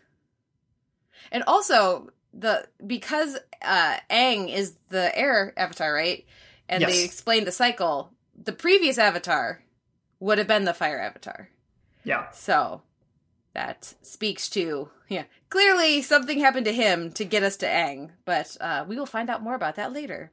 And 1.31 1.43
also 1.47 2.09
the 2.33 2.67
because 2.85 3.37
uh 3.61 3.97
Aang 4.09 4.53
is 4.53 4.75
the 4.89 5.17
air 5.17 5.53
avatar, 5.57 5.91
right? 5.93 6.25
And 6.69 6.87
they 6.87 7.01
Yes. 7.01 7.05
explained 7.05 7.47
the 7.47 7.51
cycle. 7.51 8.11
The 8.41 8.53
previous 8.53 8.97
avatar 8.97 9.63
would 10.19 10.37
have 10.37 10.47
been 10.47 10.65
the 10.65 10.73
fire 10.73 10.99
avatar. 10.99 11.49
Yeah. 12.03 12.29
So 12.31 12.81
that 13.53 13.95
speaks 14.03 14.49
to 14.49 14.89
yeah 15.09 15.23
clearly 15.49 16.01
something 16.03 16.39
happened 16.39 16.65
to 16.65 16.71
him 16.71 17.11
to 17.13 17.25
get 17.25 17.43
us 17.43 17.57
to 17.57 17.65
Aang, 17.65 18.11
but 18.23 18.55
uh, 18.61 18.85
we 18.87 18.97
will 18.97 19.05
find 19.05 19.29
out 19.29 19.41
more 19.41 19.55
about 19.55 19.75
that 19.75 19.93
later. 19.93 20.31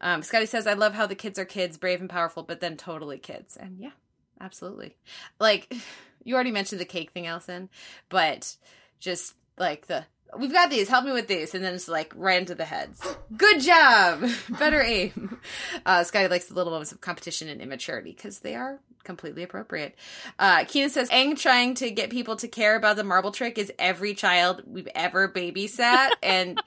Um, 0.00 0.22
Scottie 0.22 0.46
says, 0.46 0.66
"I 0.66 0.74
love 0.74 0.94
how 0.94 1.06
the 1.06 1.14
kids 1.14 1.38
are 1.38 1.46
kids, 1.46 1.78
brave 1.78 2.00
and 2.00 2.10
powerful, 2.10 2.42
but 2.42 2.60
then 2.60 2.76
totally 2.76 3.18
kids." 3.18 3.56
And 3.56 3.78
yeah, 3.78 3.92
absolutely. 4.40 4.96
Like 5.40 5.74
you 6.24 6.34
already 6.34 6.52
mentioned 6.52 6.80
the 6.80 6.84
cake 6.84 7.12
thing, 7.12 7.26
Allison, 7.26 7.70
but 8.08 8.56
just 9.00 9.34
like 9.58 9.86
the 9.86 10.04
we've 10.38 10.52
got 10.52 10.70
these 10.70 10.88
help 10.88 11.04
me 11.04 11.12
with 11.12 11.28
these 11.28 11.54
and 11.54 11.64
then 11.64 11.74
it's 11.74 11.88
like 11.88 12.12
right 12.16 12.40
into 12.40 12.54
the 12.54 12.64
heads 12.64 13.00
good 13.36 13.60
job 13.60 14.24
better 14.58 14.82
aim 14.82 15.38
uh 15.84 16.02
scottie 16.04 16.28
likes 16.28 16.46
the 16.46 16.54
little 16.54 16.72
moments 16.72 16.92
of 16.92 17.00
competition 17.00 17.48
and 17.48 17.60
immaturity 17.60 18.12
because 18.12 18.40
they 18.40 18.54
are 18.54 18.80
completely 19.04 19.42
appropriate 19.42 19.94
uh 20.38 20.64
keenan 20.64 20.90
says 20.90 21.08
Aang 21.10 21.38
trying 21.38 21.74
to 21.74 21.90
get 21.90 22.10
people 22.10 22.36
to 22.36 22.48
care 22.48 22.76
about 22.76 22.96
the 22.96 23.04
marble 23.04 23.30
trick 23.30 23.56
is 23.56 23.72
every 23.78 24.14
child 24.14 24.62
we've 24.66 24.88
ever 24.94 25.28
babysat 25.28 26.10
and 26.22 26.60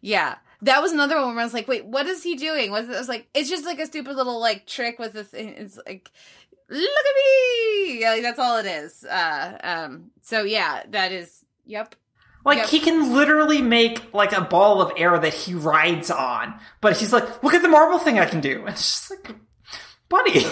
yeah 0.00 0.36
that 0.62 0.80
was 0.80 0.92
another 0.92 1.16
one 1.16 1.34
where 1.34 1.40
I 1.40 1.44
was 1.44 1.52
like, 1.52 1.68
wait, 1.68 1.84
what 1.84 2.06
is 2.06 2.22
he 2.22 2.34
doing? 2.34 2.70
Was 2.70 2.88
it 2.88 2.96
was 2.96 3.10
like, 3.10 3.28
it's 3.34 3.50
just 3.50 3.66
like 3.66 3.78
a 3.78 3.84
stupid 3.84 4.16
little 4.16 4.40
like 4.40 4.66
trick 4.66 4.98
with 4.98 5.12
the 5.12 5.22
thing. 5.22 5.50
It's 5.50 5.78
like, 5.86 6.10
look 6.68 6.80
at 6.80 7.14
me. 7.14 8.00
Yeah, 8.00 8.10
like, 8.12 8.22
that's 8.22 8.38
all 8.38 8.58
it 8.58 8.66
is. 8.66 9.04
Uh, 9.04 9.58
um, 9.62 10.10
so 10.22 10.44
yeah, 10.44 10.82
that 10.90 11.12
is, 11.12 11.44
yep. 11.66 11.94
Like 12.46 12.58
Yep. 12.58 12.66
he 12.68 12.80
can 12.80 13.12
literally 13.12 13.60
make 13.60 14.14
like 14.14 14.32
a 14.32 14.40
ball 14.40 14.80
of 14.80 14.92
air 14.96 15.18
that 15.18 15.34
he 15.34 15.52
rides 15.54 16.10
on, 16.10 16.58
but 16.80 16.96
he's 16.96 17.12
like, 17.12 17.42
"Look 17.42 17.52
at 17.52 17.60
the 17.60 17.68
marble 17.68 17.98
thing 17.98 18.18
I 18.18 18.24
can 18.24 18.40
do." 18.40 18.60
And 18.60 18.68
it's 18.70 19.08
just 19.08 19.10
like, 19.10 19.36
buddy, 20.08 20.46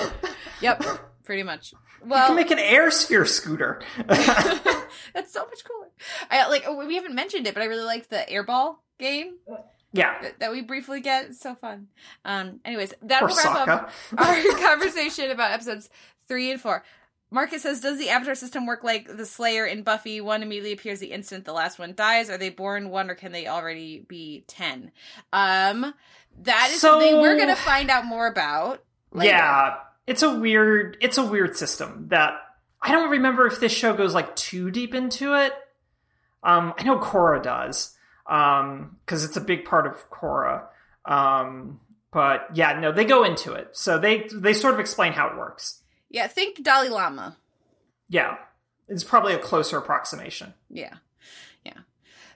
Yep, 0.62 0.84
pretty 1.24 1.42
much. 1.42 1.72
can 1.72 2.08
Well, 2.08 2.34
make 2.34 2.50
an 2.50 2.58
air 2.58 2.90
sphere 2.90 3.26
scooter. 3.26 3.82
that's 4.06 5.32
so 5.32 5.44
much 5.44 5.64
cooler. 5.64 5.90
I 6.30 6.48
like 6.48 6.64
we 6.86 6.94
haven't 6.94 7.14
mentioned 7.14 7.46
it, 7.46 7.54
but 7.54 7.62
I 7.62 7.66
really 7.66 7.84
like 7.84 8.08
the 8.08 8.24
airball 8.30 8.76
game 8.98 9.34
yeah, 9.92 10.30
that, 10.38 10.50
we 10.50 10.62
briefly 10.62 11.00
get. 11.00 11.26
It's 11.26 11.40
so 11.40 11.54
fun. 11.54 11.88
Um, 12.24 12.60
anyways, 12.64 12.94
that 13.02 13.22
will 13.22 13.36
wrap 13.36 13.68
up 13.68 13.92
our 14.16 14.42
conversation 14.58 15.30
about 15.30 15.52
episodes 15.52 15.90
three 16.28 16.50
and 16.50 16.60
four. 16.60 16.82
Marcus 17.32 17.62
says, 17.62 17.80
"Does 17.80 17.98
the 17.98 18.10
avatar 18.10 18.34
system 18.34 18.66
work 18.66 18.84
like 18.84 19.08
the 19.16 19.26
Slayer 19.26 19.66
in 19.66 19.82
Buffy? 19.82 20.20
One 20.20 20.42
immediately 20.42 20.72
appears 20.72 21.00
the 21.00 21.12
instant 21.12 21.44
the 21.44 21.52
last 21.52 21.78
one 21.78 21.94
dies. 21.94 22.28
Are 22.30 22.38
they 22.38 22.50
born 22.50 22.90
one, 22.90 23.10
or 23.10 23.14
can 23.14 23.32
they 23.32 23.46
already 23.48 24.04
be 24.06 24.44
ten? 24.46 24.92
Um, 25.32 25.94
that 26.42 26.70
is 26.72 26.80
So- 26.80 26.92
something 26.92 27.20
we're 27.20 27.38
gonna 27.38 27.56
find 27.56 27.90
out 27.90 28.04
more 28.04 28.26
about. 28.26 28.82
later. 29.14 29.30
Yeah, 29.34 29.74
it's 30.06 30.22
a 30.22 30.32
weird 30.32 30.96
it's 31.00 31.18
a 31.18 31.24
weird 31.24 31.56
system 31.56 32.06
that 32.08 32.34
I 32.80 32.92
don't 32.92 33.10
remember 33.10 33.46
if 33.46 33.60
this 33.60 33.72
show 33.72 33.92
goes 33.94 34.14
like 34.14 34.34
too 34.36 34.70
deep 34.70 34.94
into 34.94 35.34
it. 35.34 35.52
Um, 36.42 36.74
I 36.78 36.82
know 36.84 36.98
Korra 36.98 37.42
does, 37.42 37.96
um, 38.26 38.96
because 39.04 39.22
it's 39.24 39.36
a 39.36 39.40
big 39.40 39.64
part 39.66 39.86
of 39.86 40.10
Korra. 40.10 40.64
Um, 41.04 41.80
but 42.10 42.48
yeah, 42.54 42.78
no, 42.80 42.90
they 42.92 43.04
go 43.04 43.22
into 43.24 43.52
it, 43.52 43.68
so 43.76 43.98
they 43.98 44.28
they 44.34 44.52
sort 44.54 44.74
of 44.74 44.80
explain 44.80 45.12
how 45.12 45.28
it 45.28 45.36
works. 45.36 45.81
Yeah. 46.12 46.28
Think 46.28 46.62
Dalai 46.62 46.88
Lama. 46.88 47.36
Yeah, 48.08 48.36
it's 48.88 49.02
probably 49.02 49.32
a 49.34 49.38
closer 49.38 49.78
approximation, 49.78 50.54
Yeah, 50.70 50.94
yeah. 51.64 51.72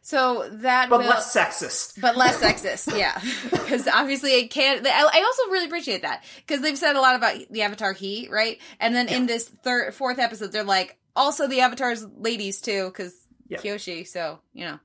So 0.03 0.49
that 0.51 0.89
but 0.89 1.01
will, 1.01 1.09
less 1.09 1.35
sexist. 1.35 2.01
but 2.01 2.17
less 2.17 2.41
sexist, 2.41 2.97
yeah. 2.99 3.21
Because 3.51 3.87
obviously 3.87 4.33
it 4.33 4.49
can't. 4.51 4.87
I 4.87 4.91
I 4.91 5.23
also 5.23 5.53
really 5.53 5.67
appreciate 5.67 6.03
that 6.03 6.25
because 6.47 6.62
they've 6.62 6.79
said 6.79 6.97
a 6.97 7.01
lot 7.01 7.17
about 7.17 7.37
the 7.51 7.62
Avatar 7.62 7.93
he, 7.93 8.29
right? 8.31 8.59
And 8.81 8.95
then 8.95 9.09
in 9.09 9.27
this 9.27 9.49
third, 9.49 9.95
fourth 9.95 10.19
episode, 10.19 10.53
they're 10.53 10.65
like, 10.65 10.97
also 11.15 11.47
the 11.47 11.61
Avatar's 11.61 12.07
ladies 12.17 12.61
too, 12.61 12.87
because 12.87 13.15
Yeah. 13.49 13.59
Kyoshi. 13.59 14.07
So 14.07 14.41
you 14.53 14.65
know, 14.65 14.79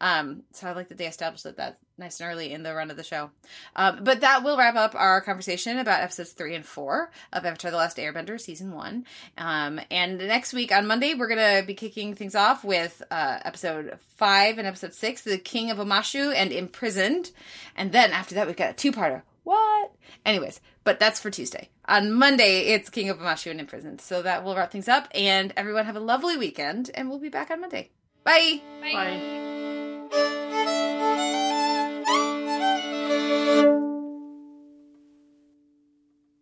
um, 0.00 0.42
so 0.52 0.68
I 0.68 0.72
like 0.72 0.88
that 0.88 0.98
they 0.98 1.06
established 1.06 1.44
that 1.44 1.56
that's 1.56 1.78
nice 1.98 2.20
and 2.20 2.30
early 2.30 2.52
in 2.52 2.62
the 2.62 2.74
run 2.74 2.90
of 2.90 2.96
the 2.96 3.04
show. 3.04 3.30
Um, 3.76 4.00
but 4.02 4.20
that 4.22 4.42
will 4.42 4.56
wrap 4.56 4.74
up 4.74 4.94
our 4.94 5.20
conversation 5.20 5.78
about 5.78 6.02
episodes 6.02 6.32
three 6.32 6.54
and 6.54 6.64
four 6.64 7.10
of 7.32 7.44
Avatar: 7.44 7.70
The 7.70 7.76
Last 7.76 7.96
Airbender, 7.96 8.40
season 8.40 8.72
one. 8.72 9.06
Um, 9.38 9.80
and 9.90 10.18
next 10.18 10.52
week 10.52 10.72
on 10.72 10.86
Monday, 10.86 11.14
we're 11.14 11.28
gonna 11.28 11.62
be 11.66 11.74
kicking 11.74 12.14
things 12.14 12.34
off 12.34 12.64
with 12.64 13.02
uh, 13.10 13.38
episode 13.44 13.98
five 14.16 14.58
and 14.58 14.66
episode 14.66 14.94
six, 14.94 15.22
"The 15.22 15.38
King 15.38 15.70
of 15.70 15.78
Omashu" 15.78 16.34
and 16.34 16.52
"Imprisoned," 16.52 17.30
and 17.76 17.92
then 17.92 18.12
after 18.12 18.34
that, 18.34 18.46
we've 18.46 18.56
got 18.56 18.70
a 18.70 18.74
two-parter. 18.74 19.22
What? 19.44 19.92
Anyways, 20.24 20.60
but 20.84 21.00
that's 21.00 21.20
for 21.20 21.30
Tuesday. 21.30 21.68
On 21.86 22.12
Monday, 22.12 22.66
it's 22.68 22.88
King 22.88 23.10
of 23.10 23.18
Omashu 23.18 23.50
and 23.50 23.60
Imprisoned. 23.60 24.00
So 24.00 24.22
that 24.22 24.44
will 24.44 24.54
wrap 24.54 24.70
things 24.70 24.88
up. 24.88 25.08
And 25.14 25.52
everyone 25.56 25.84
have 25.86 25.96
a 25.96 26.00
lovely 26.00 26.36
weekend, 26.36 26.90
and 26.94 27.08
we'll 27.08 27.18
be 27.18 27.28
back 27.28 27.50
on 27.50 27.60
Monday. 27.60 27.90
Bye. 28.24 28.60
Bye. 28.80 29.51